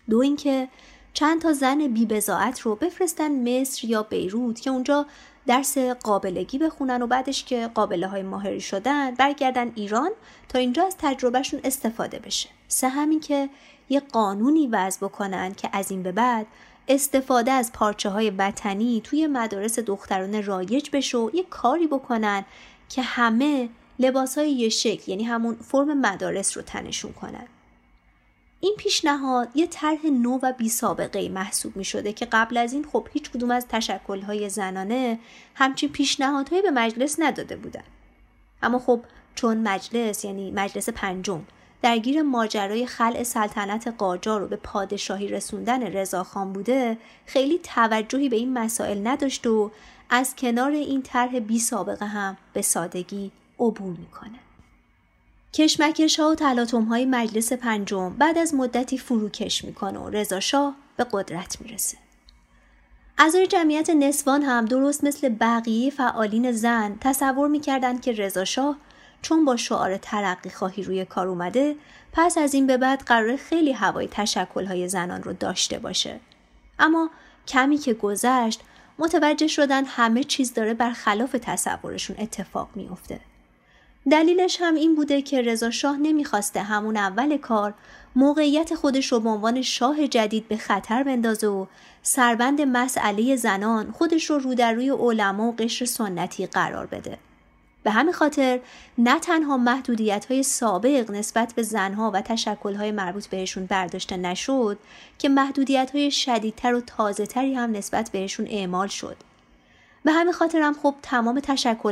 [0.09, 0.67] دو اینکه
[1.13, 5.05] چند تا زن بیبزاعت رو بفرستن مصر یا بیروت که اونجا
[5.47, 10.11] درس قابلگی بخونن و بعدش که قابله های ماهری شدن برگردن ایران
[10.49, 12.49] تا اینجا از تجربهشون استفاده بشه.
[12.67, 13.49] سه همین که
[13.89, 16.47] یه قانونی وضع بکنن که از این به بعد
[16.87, 22.45] استفاده از پارچه های وطنی توی مدارس دختران رایج بشه و یه کاری بکنن
[22.89, 23.69] که همه
[23.99, 27.47] لباس های یه شکل یعنی همون فرم مدارس رو تنشون کنن
[28.59, 32.83] این پیشنهاد یه طرح نو و بی سابقه محسوب می شده که قبل از این
[32.83, 35.19] خب هیچ کدوم از تشکلهای زنانه
[35.55, 37.83] همچین پیشنهادهایی به مجلس نداده بودن.
[38.63, 39.01] اما خب
[39.35, 41.41] چون مجلس یعنی مجلس پنجم
[41.85, 48.53] درگیر ماجرای خلع سلطنت قاجار رو به پادشاهی رسوندن رضاخان بوده خیلی توجهی به این
[48.53, 49.71] مسائل نداشت و
[50.09, 54.39] از کنار این طرح بی سابقه هم به سادگی عبور می‌کنه.
[55.53, 60.75] کشمکش ها و تلاتوم های مجلس پنجم بعد از مدتی فروکش می‌کنه و رضا شاه
[60.97, 61.97] به قدرت می‌رسه.
[63.17, 68.77] اعضای جمعیت نسوان هم درست مثل بقیه فعالین زن تصور می‌کردند که رضا شاه
[69.25, 71.75] چون با شعار ترقی خواهی روی کار اومده
[72.13, 76.19] پس از این به بعد قرار خیلی هوای تشکل های زنان رو داشته باشه.
[76.79, 77.09] اما
[77.47, 78.61] کمی که گذشت
[78.99, 83.19] متوجه شدن همه چیز داره برخلاف تصورشون اتفاق میافته.
[84.11, 87.73] دلیلش هم این بوده که رضا شاه نمی‌خواسته همون اول کار
[88.15, 91.65] موقعیت خودش رو به عنوان شاه جدید به خطر بندازه و
[92.03, 97.17] سربند مسئله زنان خودش رو رو در روی علما و قشر سنتی قرار بده.
[97.85, 98.59] به همین خاطر
[98.97, 104.77] نه تنها محدودیت های سابق نسبت به زنها و تشکل های مربوط بهشون برداشته نشد
[105.17, 109.17] که محدودیت های شدیدتر و تازه تری هم نسبت بهشون اعمال شد.
[110.03, 111.41] به همین خاطر هم خب تمام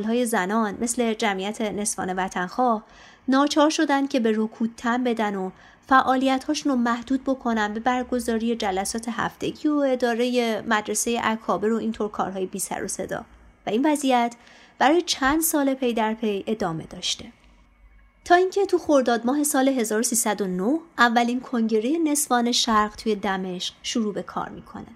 [0.05, 2.83] های زنان مثل جمعیت نسوان وطنخواه
[3.27, 5.51] ناچار شدن که به رکود تن بدن و
[5.87, 12.45] فعالیتهاشون رو محدود بکنن به برگزاری جلسات هفتگی و اداره مدرسه اکابر و اینطور کارهای
[12.45, 13.25] بی سر و صدا
[13.67, 14.35] و این وضعیت
[14.79, 17.25] برای چند سال پی در پی ادامه داشته
[18.25, 24.23] تا اینکه تو خرداد ماه سال 1309 اولین کنگره نسوان شرق توی دمشق شروع به
[24.23, 24.87] کار می‌کنه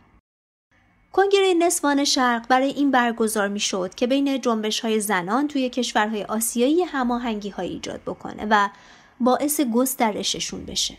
[1.11, 6.23] کنگره نسوان شرق برای این برگزار می شد که بین جنبش های زنان توی کشورهای
[6.23, 8.69] آسیایی هماهنگی های ایجاد بکنه و
[9.19, 10.97] باعث گسترششون بشه.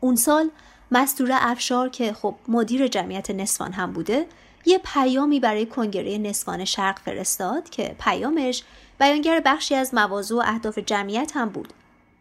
[0.00, 0.50] اون سال
[0.90, 4.26] مستور افشار که خب مدیر جمعیت نسوان هم بوده
[4.64, 8.62] یه پیامی برای کنگره نسوان شرق فرستاد که پیامش
[9.00, 11.72] بیانگر بخشی از مواضوع و اهداف جمعیت هم بود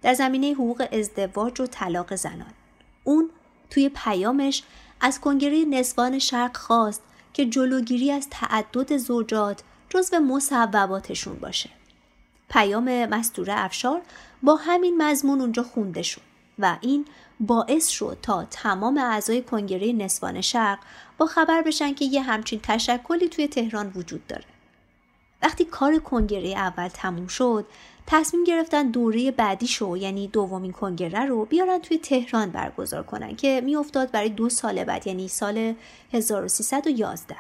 [0.01, 2.53] در زمینه حقوق ازدواج و طلاق زنان.
[3.03, 3.29] اون
[3.69, 4.63] توی پیامش
[5.01, 7.01] از کنگره نسوان شرق خواست
[7.33, 11.69] که جلوگیری از تعدد زوجات جزو مصوباتشون باشه.
[12.49, 14.01] پیام مستور افشار
[14.43, 16.21] با همین مضمون اونجا خونده شد
[16.59, 17.05] و این
[17.39, 20.79] باعث شد تا تمام اعضای کنگره نسوان شرق
[21.21, 24.43] با خبر بشن که یه همچین تشکلی توی تهران وجود داره.
[25.41, 27.65] وقتی کار کنگره اول تموم شد
[28.07, 33.61] تصمیم گرفتن دوره بعدی شو یعنی دومین کنگره رو بیارن توی تهران برگزار کنن که
[33.65, 35.75] میافتاد برای دو سال بعد یعنی سال
[36.13, 37.35] 1311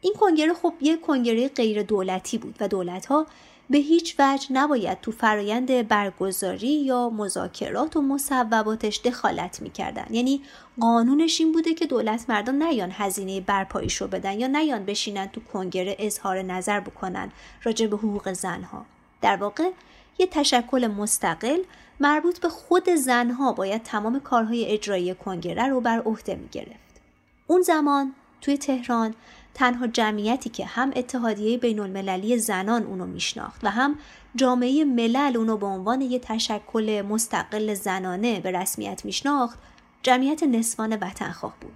[0.00, 3.26] این کنگره خب یک کنگره غیر دولتی بود و دولت ها
[3.70, 10.42] به هیچ وجه نباید تو فرایند برگزاری یا مذاکرات و مصوباتش دخالت می‌کردن یعنی
[10.80, 15.40] قانونش این بوده که دولت مردان نیان هزینه برپاییش رو بدن یا نیان بشینن تو
[15.40, 18.84] کنگره اظهار نظر بکنن راجع به حقوق زنها
[19.22, 19.70] در واقع
[20.18, 21.58] یه تشکل مستقل
[22.00, 27.00] مربوط به خود زنها باید تمام کارهای اجرایی کنگره رو بر عهده می گرفت.
[27.46, 29.14] اون زمان توی تهران
[29.54, 33.98] تنها جمعیتی که هم اتحادیه بین المللی زنان اونو میشناخت و هم
[34.36, 39.58] جامعه ملل اونو به عنوان یه تشکل مستقل زنانه به رسمیت میشناخت
[40.02, 41.72] جمعیت نسوان وطنخواه بود.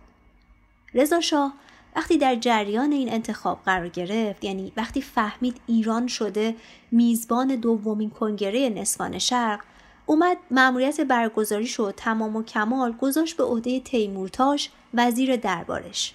[0.94, 1.54] رضا شاه
[1.96, 6.56] وقتی در جریان این انتخاب قرار گرفت یعنی وقتی فهمید ایران شده
[6.90, 9.60] میزبان دومین کنگره نسوان شرق
[10.06, 16.14] اومد مأموریت برگزاریش رو تمام و کمال گذاشت به عهده تیمورتاش وزیر دربارش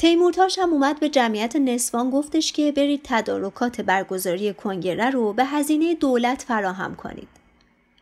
[0.00, 5.94] تیمورتاش هم اومد به جمعیت نسوان گفتش که برید تدارکات برگزاری کنگره رو به هزینه
[5.94, 7.28] دولت فراهم کنید.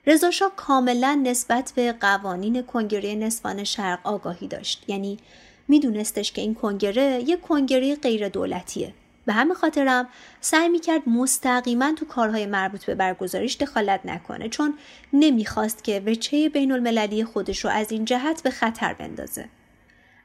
[0.06, 5.18] رضاشاه کاملا نسبت به قوانین کنگره نسوان شرق آگاهی داشت یعنی
[5.68, 8.94] میدونستش که این کنگره یک کنگره غیر دولتیه
[9.26, 10.08] به همین خاطرم
[10.40, 14.74] سعی می‌کرد مستقیما تو کارهای مربوط به برگزاریش دخالت نکنه چون
[15.12, 19.48] نمی‌خواست که وچه بین المللی خودش رو از این جهت به خطر بندازه.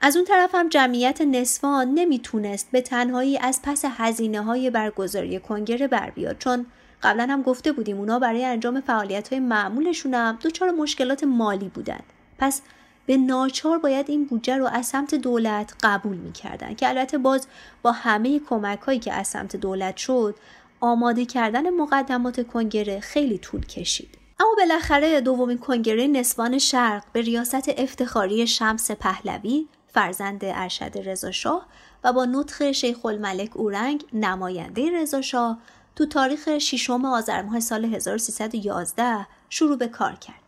[0.05, 5.87] از اون طرف هم جمعیت نسوان نمی‌تونست به تنهایی از پس هزینه های برگزاری کنگره
[5.87, 6.65] بر بیاد چون
[7.03, 12.03] قبلا هم گفته بودیم اونا برای انجام فعالیت های معمولشون هم دچار مشکلات مالی بودند.
[12.39, 12.61] پس
[13.05, 17.47] به ناچار باید این بودجه رو از سمت دولت قبول می‌کردن که البته باز
[17.81, 20.35] با همه کمک هایی که از سمت دولت شد
[20.79, 24.17] آماده کردن مقدمات کنگره خیلی طول کشید.
[24.39, 31.65] اما بالاخره دومین کنگره نسوان شرق به ریاست افتخاری شمس پهلوی فرزند ارشد رضاشاه
[32.03, 35.59] و با نطخ شیخ الملک اورنگ نماینده رضاشاه
[35.95, 40.43] تو تاریخ ششم آذر ماه سال 1311 شروع به کار کرد.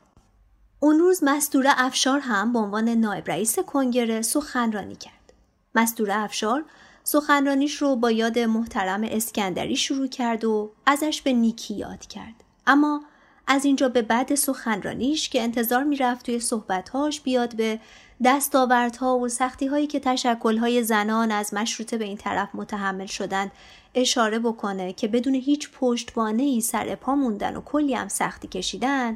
[0.80, 5.34] اون روز مستوره افشار هم به عنوان نایب رئیس کنگره سخنرانی کرد.
[5.76, 6.66] مستوره افشار
[7.04, 12.44] سخنرانیش رو با یاد محترم اسکندری شروع کرد و ازش به نیکی یاد کرد.
[12.68, 13.02] اما
[13.48, 17.80] از اینجا به بعد سخنرانیش که انتظار می‌رفت توی صحبتهاش بیاد به
[18.24, 23.52] دستاوردها و سختی هایی که تشکل های زنان از مشروطه به این طرف متحمل شدن
[23.96, 29.16] اشاره بکنه که بدون هیچ پشتوانه ای سر پا موندن و کلی هم سختی کشیدن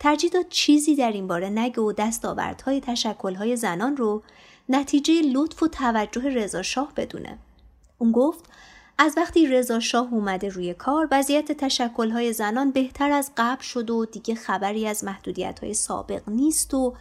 [0.00, 4.22] ترجیح داد چیزی در این باره نگه و دستاوردهای تشکلهای زنان رو
[4.68, 7.38] نتیجه لطف و توجه رضا شاه بدونه.
[7.98, 8.44] اون گفت
[8.98, 14.06] از وقتی رضا شاه اومده روی کار وضعیت تشکلهای زنان بهتر از قبل شد و
[14.06, 16.94] دیگه خبری از محدودیت های سابق نیست و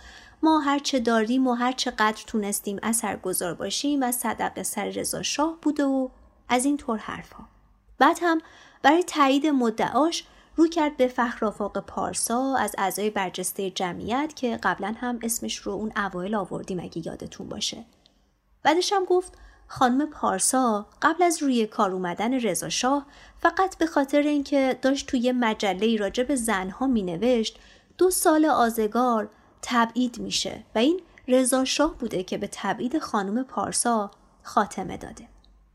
[0.44, 5.58] ما هرچه داریم و هرچه قدر تونستیم اثر گذار باشیم از صدق سر رضا شاه
[5.62, 6.10] بوده و
[6.50, 7.48] از این طور حرفها.
[8.00, 8.42] بعد هم
[8.82, 10.24] برای تایید مدعاش
[10.56, 15.92] رو کرد به فخرافاق پارسا از اعضای برجسته جمعیت که قبلا هم اسمش رو اون
[15.96, 17.86] اوایل آوردیم اگه یادتون باشه.
[18.64, 19.34] بعدش هم گفت
[19.68, 23.06] خانم پارسا قبل از روی کار اومدن رضا شاه
[23.40, 27.60] فقط به خاطر اینکه داشت توی مجله راجع به زنها مینوشت
[27.98, 29.30] دو سال آزگار
[29.62, 34.12] تبعید میشه و این رضا شاه بوده که به تبعید خانم پارسا
[34.44, 35.28] خاتمه داده.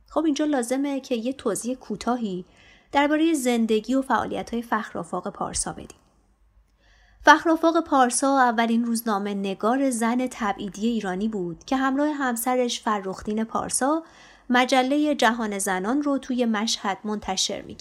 [0.09, 2.45] خب اینجا لازمه که یه توضیح کوتاهی
[2.93, 5.99] درباره زندگی و فعالیت های فخرافاق پارسا بدیم.
[7.25, 14.03] فخرافاق پارسا اولین روزنامه نگار زن تبعیدی ایرانی بود که همراه همسرش فرخدین پارسا
[14.51, 17.77] مجله جهان زنان رو توی مشهد منتشر می.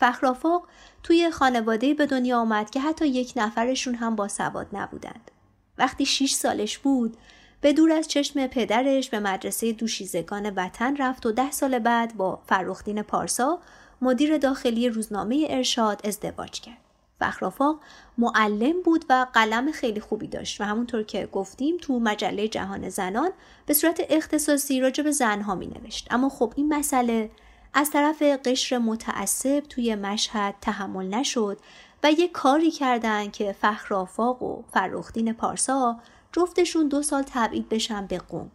[0.00, 0.68] فخرافاق
[1.02, 5.30] توی خانواده به دنیا آمد که حتی یک نفرشون هم با سواد نبودند.
[5.78, 7.16] وقتی 6 سالش بود
[7.60, 12.42] به دور از چشم پدرش به مدرسه دوشیزگان وطن رفت و ده سال بعد با
[12.46, 13.58] فرخدین پارسا
[14.02, 16.76] مدیر داخلی روزنامه ارشاد ازدواج کرد.
[17.20, 17.80] فخرافاق
[18.18, 23.30] معلم بود و قلم خیلی خوبی داشت و همونطور که گفتیم تو مجله جهان زنان
[23.66, 26.06] به صورت اختصاصی راجع به زنها می نوشت.
[26.10, 27.30] اما خب این مسئله
[27.78, 31.58] از طرف قشر متعصب توی مشهد تحمل نشد
[32.02, 36.00] و یه کاری کردن که فخرافاق و فرخدین پارسا
[36.32, 38.50] جفتشون دو سال تبعید بشن به قوم.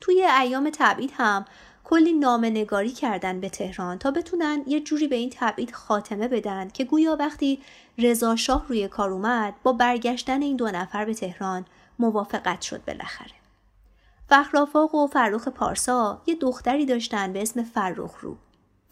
[0.00, 1.44] توی ایام تبعید هم
[1.84, 6.68] کلی نامه نگاری کردن به تهران تا بتونن یه جوری به این تبعید خاتمه بدن
[6.68, 7.60] که گویا وقتی
[7.98, 11.64] رضا شاه روی کار اومد با برگشتن این دو نفر به تهران
[11.98, 13.34] موافقت شد بالاخره.
[14.28, 18.36] فخرافاق و فرخ پارسا یه دختری داشتن به اسم فرخ رو.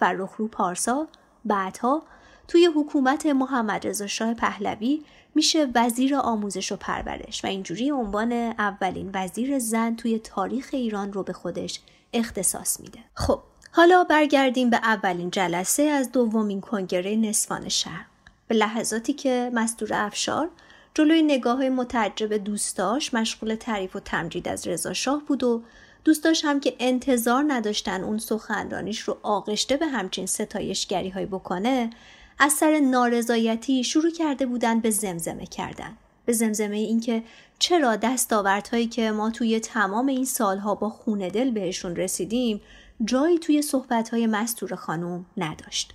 [0.01, 1.07] فرخ رو پارسا
[1.45, 2.03] بعدها
[2.49, 5.03] توی حکومت محمد رضا شاه پهلوی
[5.35, 11.23] میشه وزیر آموزش و پرورش و اینجوری عنوان اولین وزیر زن توی تاریخ ایران رو
[11.23, 11.81] به خودش
[12.13, 12.99] اختصاص میده.
[13.15, 13.41] خب
[13.73, 18.07] حالا برگردیم به اولین جلسه از دومین کنگره نسوان شرق.
[18.49, 20.51] به لحظاتی که مستور افشار
[20.95, 25.63] جلوی نگاه متعجب دوستاش مشغول تعریف و تمجید از رضا شاه بود و
[26.05, 31.91] دوستاش هم که انتظار نداشتن اون سخنرانیش رو آغشته به همچین ستایشگری های بکنه
[32.39, 37.23] از سر نارضایتی شروع کرده بودند به زمزمه کردن به زمزمه اینکه
[37.59, 42.61] چرا دستاوردهایی که ما توی تمام این سالها با خونه دل بهشون رسیدیم
[43.05, 45.95] جایی توی صحبتهای مستور خانوم نداشت.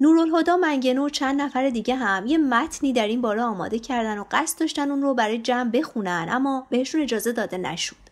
[0.00, 4.24] نورالهدا منگنو و چند نفر دیگه هم یه متنی در این باره آماده کردن و
[4.30, 8.03] قصد داشتن اون رو برای جمع بخونن اما بهشون اجازه داده نشد.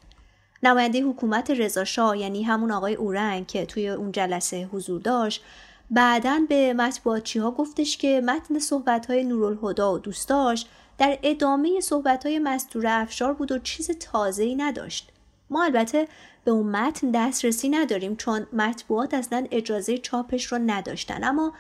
[0.62, 5.44] نماینده حکومت رضا یعنی همون آقای اورنگ که توی اون جلسه حضور داشت
[5.90, 10.66] بعدا به مطبوعاتچی ها گفتش که متن صحبت های نورالهدا و دوستاش
[10.98, 15.12] در ادامه صحبت های مستور افشار بود و چیز تازه ای نداشت.
[15.50, 16.08] ما البته
[16.44, 21.52] به اون متن دسترسی نداریم چون مطبوعات اصلا اجازه چاپش رو نداشتن اما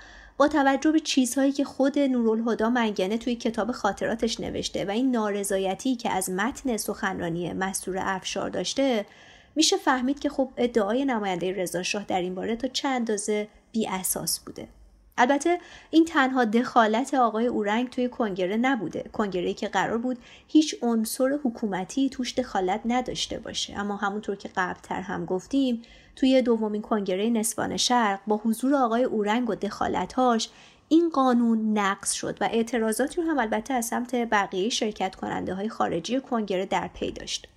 [0.42, 5.96] با توجه به چیزهایی که خود نورالهدا منگنه توی کتاب خاطراتش نوشته و این نارضایتی
[5.96, 9.06] که از متن سخنرانی مستور افشار داشته
[9.56, 14.40] میشه فهمید که خب ادعای نماینده رضا در این باره تا چند اندازه بی اساس
[14.40, 14.68] بوده.
[15.18, 15.58] البته
[15.90, 19.04] این تنها دخالت آقای اورنگ توی کنگره نبوده.
[19.12, 23.78] کنگره که قرار بود هیچ عنصر حکومتی توش دخالت نداشته باشه.
[23.78, 25.82] اما همونطور که قبلتر هم گفتیم
[26.16, 30.48] توی دومین کنگره نسوان شرق با حضور آقای اورنگ و دخالتهاش
[30.88, 35.68] این قانون نقض شد و اعتراضاتی رو هم البته از سمت بقیه شرکت کننده های
[35.68, 37.51] خارجی کنگره در پی داشت.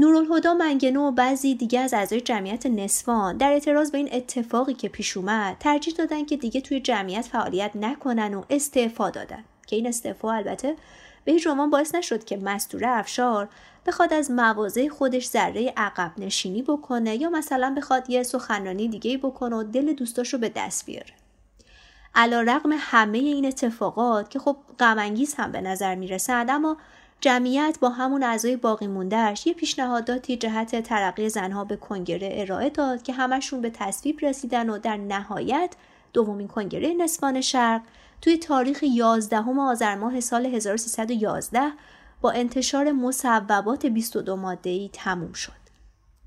[0.00, 4.88] نورالهدا منگنو و بعضی دیگه از اعضای جمعیت نسوان در اعتراض به این اتفاقی که
[4.88, 9.44] پیش اومد ترجیح دادن که دیگه توی جمعیت فعالیت نکنن و استعفا دادن.
[9.66, 10.76] که این استعفا البته
[11.24, 13.48] به هیچ عنوان باعث نشد که مستور افشار
[13.86, 19.56] بخواد از مواضع خودش ذره عقب نشینی بکنه یا مثلا بخواد یه سخنرانی دیگه بکنه
[19.56, 21.14] و دل دوستاش رو به دست بیاره.
[22.14, 26.76] علا رقم همه این اتفاقات که خب غمانگیز هم به نظر می‌رسند اما
[27.20, 33.02] جمعیت با همون اعضای باقی موندهش یه پیشنهاداتی جهت ترقی زنها به کنگره ارائه داد
[33.02, 35.74] که همشون به تصویب رسیدن و در نهایت
[36.12, 37.82] دومین کنگره نسوان شرق
[38.22, 41.72] توی تاریخ 11 آذر ماه سال 1311
[42.20, 45.52] با انتشار مصوبات 22 ماده‌ای تموم شد.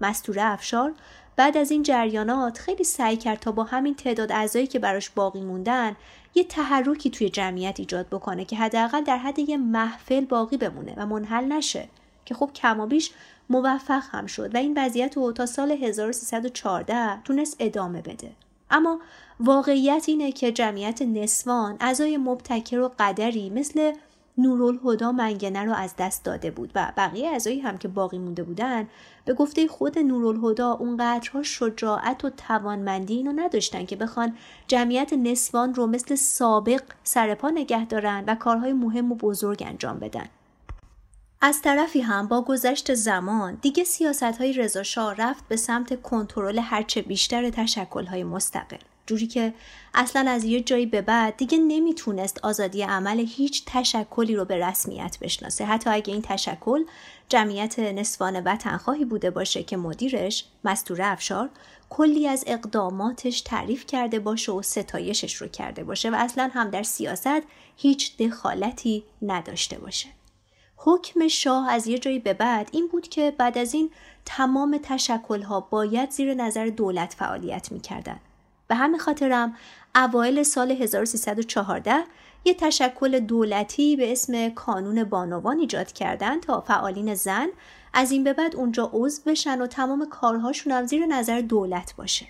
[0.02, 0.94] مستور افشار
[1.36, 5.42] بعد از این جریانات خیلی سعی کرد تا با همین تعداد اعضایی که براش باقی
[5.42, 5.96] موندن
[6.36, 11.06] یه تحرکی توی جمعیت ایجاد بکنه که حداقل در حد یه محفل باقی بمونه و
[11.06, 11.88] منحل نشه
[12.26, 13.12] که خب کمابیش
[13.50, 18.32] موفق هم شد و این وضعیت رو تا سال 1314 تونست ادامه بده.
[18.72, 19.00] اما
[19.40, 23.94] واقعیت اینه که جمعیت نسوان اعضای مبتکر و قدری مثل
[24.38, 28.88] نورالهدا منگنه رو از دست داده بود و بقیه اعضایی هم که باقی مونده بودن
[29.26, 34.38] به گفته خود نورالهدا اونقدرها شجاعت و توانمندی اینو نداشتن که بخوان
[34.68, 40.26] جمعیت نسوان رو مثل سابق سرپا نگه دارن و کارهای مهم و بزرگ انجام بدن.
[41.42, 47.02] از طرفی هم با گذشت زمان دیگه سیاست های رضاشاه رفت به سمت کنترل هرچه
[47.02, 48.78] بیشتر تشکل های مستقل.
[49.06, 49.54] جوری که
[49.94, 55.18] اصلا از یه جایی به بعد دیگه نمی‌تونست آزادی عمل هیچ تشکلی رو به رسمیت
[55.22, 55.66] بشناسه.
[55.66, 56.84] حتی اگه این تشکل
[57.30, 61.50] جمعیت نسوان وطنخواهی بوده باشه که مدیرش مستور افشار
[61.90, 66.84] کلی از اقداماتش تعریف کرده باشه و ستایشش رو کرده باشه و اصلا هم در
[66.84, 67.42] سیاست
[67.78, 70.10] هیچ دخالتی نداشته باشه.
[70.76, 73.92] حکم شاه از یه جایی به بعد این بود که بعد از این
[74.26, 78.20] تمام تشکلها باید زیر نظر دولت فعالیت می‌کردن.
[78.74, 79.56] به همین خاطرم
[79.96, 82.04] اوایل سال 1314
[82.46, 87.48] یه تشکل دولتی به اسم کانون بانوان ایجاد کردن تا فعالین زن
[87.94, 92.28] از این به بعد اونجا عضو بشن و تمام کارهاشون هم زیر نظر دولت باشه.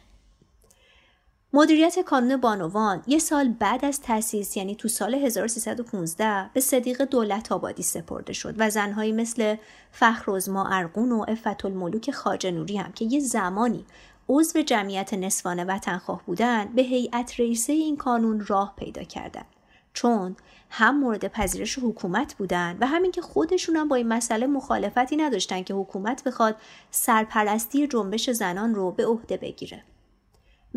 [1.54, 7.52] مدیریت کانون بانوان یه سال بعد از تأسیس یعنی تو سال 1315 به صدیق دولت
[7.52, 9.56] آبادی سپرده شد و زنهایی مثل
[9.92, 13.86] فخرزما ارقون و افت الملوک خاجه نوری هم که یه زمانی
[14.30, 19.46] عضو جمعیت نسوان وطنخواه بودن به هیئت رئیسه این کانون راه پیدا کردند
[19.94, 20.36] چون
[20.70, 25.64] هم مورد پذیرش حکومت بودن و همین که خودشون هم با این مسئله مخالفتی نداشتن
[25.64, 26.56] که حکومت بخواد
[26.92, 29.84] سرپرستی جنبش زنان رو به عهده بگیره.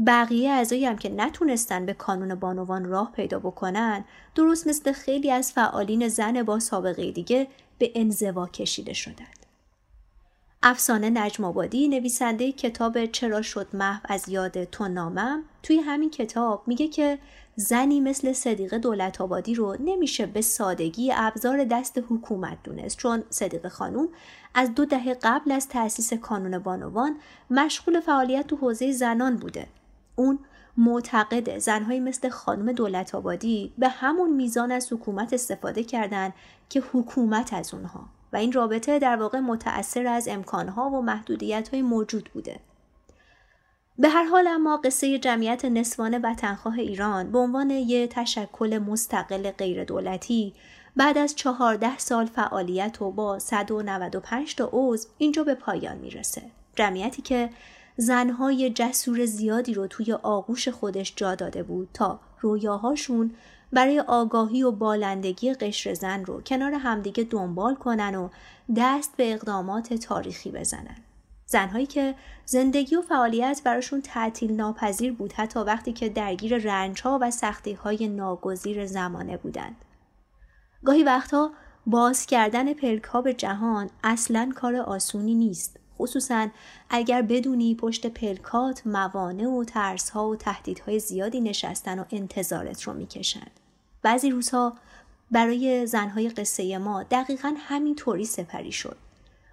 [0.06, 4.04] بقیه اعضایی هم که نتونستن به کانون بانوان راه پیدا بکنن
[4.34, 7.48] درست مثل خیلی از فعالین زن با سابقه دیگه
[7.78, 9.45] به انزوا کشیده شدند.
[10.62, 16.62] افسانه نجم آبادی نویسنده کتاب چرا شد محو از یاد تو نامم؟ توی همین کتاب
[16.66, 17.18] میگه که
[17.56, 22.96] زنی مثل صدیق دولت آبادی رو نمیشه به سادگی ابزار دست حکومت دونست.
[22.96, 24.08] چون صدیق خانوم
[24.54, 27.16] از دو دهه قبل از تأسیس کانون بانوان
[27.50, 29.66] مشغول فعالیت تو حوزه زنان بوده.
[30.16, 30.38] اون
[30.76, 36.32] معتقده زنهایی مثل خانم دولت آبادی به همون میزان از حکومت استفاده کردند
[36.68, 38.04] که حکومت از اونها.
[38.32, 42.60] و این رابطه در واقع متأثر از امکانها و محدودیت های موجود بوده.
[43.98, 49.84] به هر حال اما قصه جمعیت نسوان وطنخواه ایران به عنوان یک تشکل مستقل غیر
[49.84, 50.54] دولتی
[50.96, 56.42] بعد از چهارده سال فعالیت و با 195 تا عضو اینجا به پایان می‌رسه.
[56.76, 57.50] جمعیتی که
[57.96, 63.34] زنهای جسور زیادی رو توی آغوش خودش جا داده بود تا رویاهاشون
[63.72, 68.28] برای آگاهی و بالندگی قشر زن رو کنار همدیگه دنبال کنن و
[68.76, 70.96] دست به اقدامات تاریخی بزنن.
[71.46, 72.14] زنهایی که
[72.44, 78.86] زندگی و فعالیت براشون تعطیل ناپذیر بود حتی وقتی که درگیر رنجها و سختیهای ناگزیر
[78.86, 79.76] زمانه بودند.
[80.84, 81.50] گاهی وقتها
[81.86, 85.80] باز کردن پلک به جهان اصلا کار آسونی نیست.
[85.98, 86.48] خصوصا
[86.90, 92.92] اگر بدونی پشت پلکات موانع و ترس ها و تهدیدهای زیادی نشستن و انتظارت رو
[92.92, 93.50] می‌کشند.
[94.02, 94.76] بعضی روزها
[95.30, 98.96] برای زنهای قصه ما دقیقا همین طوری سپری شد.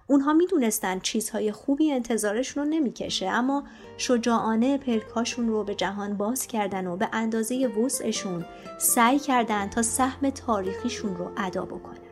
[0.06, 3.64] اونها می‌دونستند چیزهای خوبی انتظارشون رو نمی‌کشه اما
[3.98, 8.44] شجاعانه پلکاشون رو به جهان باز کردن و به اندازه وسعشون
[8.78, 12.03] سعی کردن تا سهم تاریخیشون رو ادا بکنن.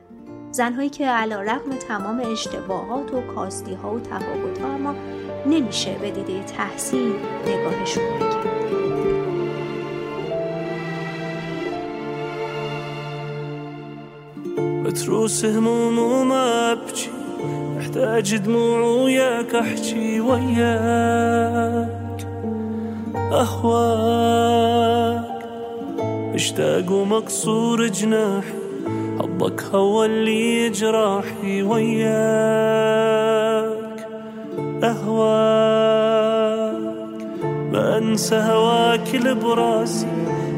[0.53, 4.95] زنهایی که علا رقم تمام اشتباهات و کاستی ها و تفاوت ها اما
[5.47, 7.13] نمیشه به دیده تحصیل
[7.47, 8.43] نگاهشون نکرد.
[14.85, 17.11] بتروس هموم وما ابكي
[17.77, 22.27] محتاج دموع وياك احكي وياك
[23.33, 25.45] اهواك
[26.35, 28.62] مشتاق ومكسور جناحي
[29.19, 32.13] حبك هو اللي جراحي وياك.
[34.85, 36.33] أهواك
[37.73, 40.07] ما أنسى هواك لبراسي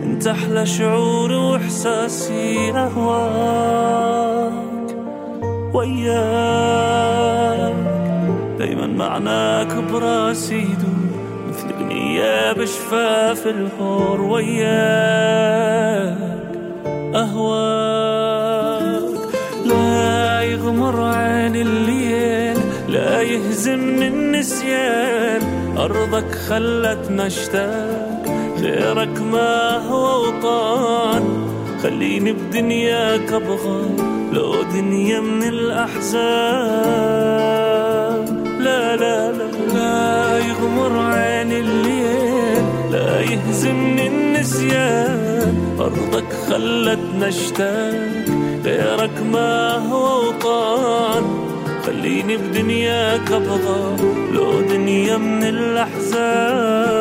[0.02, 2.70] أنت أحلى شعوري وإحساسي.
[2.70, 4.52] أهواك
[5.74, 6.94] وياك.
[8.58, 11.04] دايما معناك براسي يدور
[11.48, 16.18] مثل أغنية بشفاف الهور وياك
[17.14, 18.13] أهواك.
[20.64, 22.58] يغمر عين الليل
[22.88, 25.42] لا يهزمني النسيان
[25.78, 28.22] أرضك خلتنا اشتاق
[28.60, 31.24] غيرك ما هو وطان.
[31.82, 33.82] خليني بدنياك أبغى
[34.32, 36.24] لو دنيا من الأحزان.
[38.60, 48.23] لا لا لا لا يغمر عين الليل لا يهزمني النسيان أرضك خلتنا اشتاق.
[48.64, 51.24] غيرك ما هو وطان
[51.86, 53.96] خليني بدنياك أبغى
[54.32, 56.94] لو دنيا من الأحزان.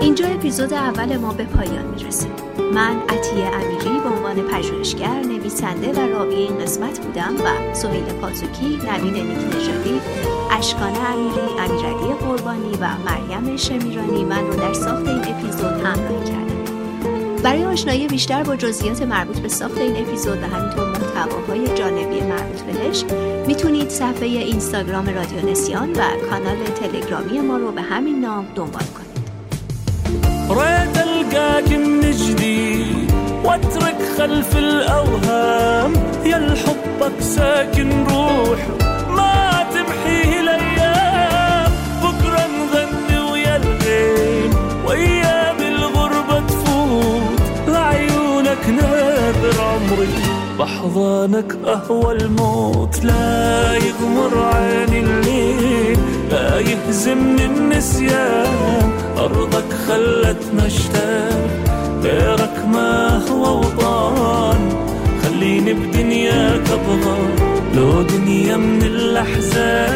[0.00, 2.26] اینجا اپیزود اول ما به پایان می‌رسه.
[2.74, 8.66] من عطیه امیری به عنوان پژوهشگر نویسنده و راوی این قسمت بودم و سهیل پاتوکی
[8.66, 10.00] نوید نیک نژادی
[10.58, 14.24] اشکان امیری امیرعلی قربانی و مریم شمیرانی.
[14.24, 16.51] من رو در ساخت این اپیزود همراهی کردم
[17.42, 22.60] برای آشنایی بیشتر با جزئیات مربوط به ساخت این اپیزود و همینطور محتواهای جانبی مربوط
[22.60, 23.04] بهش
[23.46, 29.12] می‌تونید صفحه اینستاگرام رادیو نسیان و کانال تلگرامی ما رو به همین نام دنبال کنید.
[31.32, 33.12] القاك من جديد
[33.44, 35.92] واترك خلف الاوهام
[36.24, 38.81] يا الحبك ساكن روح.
[50.62, 55.98] بحضانك أهوى الموت لا يغمر عيني الليل
[56.30, 58.92] لا يهزمني النسيان.
[59.18, 61.50] أرضك خلتنا اشتاق
[62.02, 64.60] غيرك ما هو وطان.
[65.22, 67.18] خليني بدنياك أبغى
[67.74, 69.92] لو دنيا من الأحزان.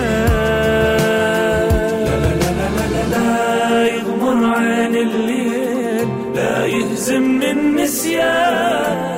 [2.06, 9.16] لا لا لا لا لا لا, لا يغمر عين الليل لا يهزمني النسيان.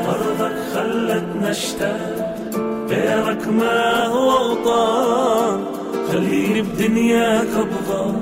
[1.50, 2.50] اشتاق
[2.90, 5.64] غيرك ما هو وطان
[6.12, 8.12] خليني بدنياك أبغى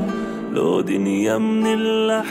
[0.53, 2.27] لو دنيا من الأحزان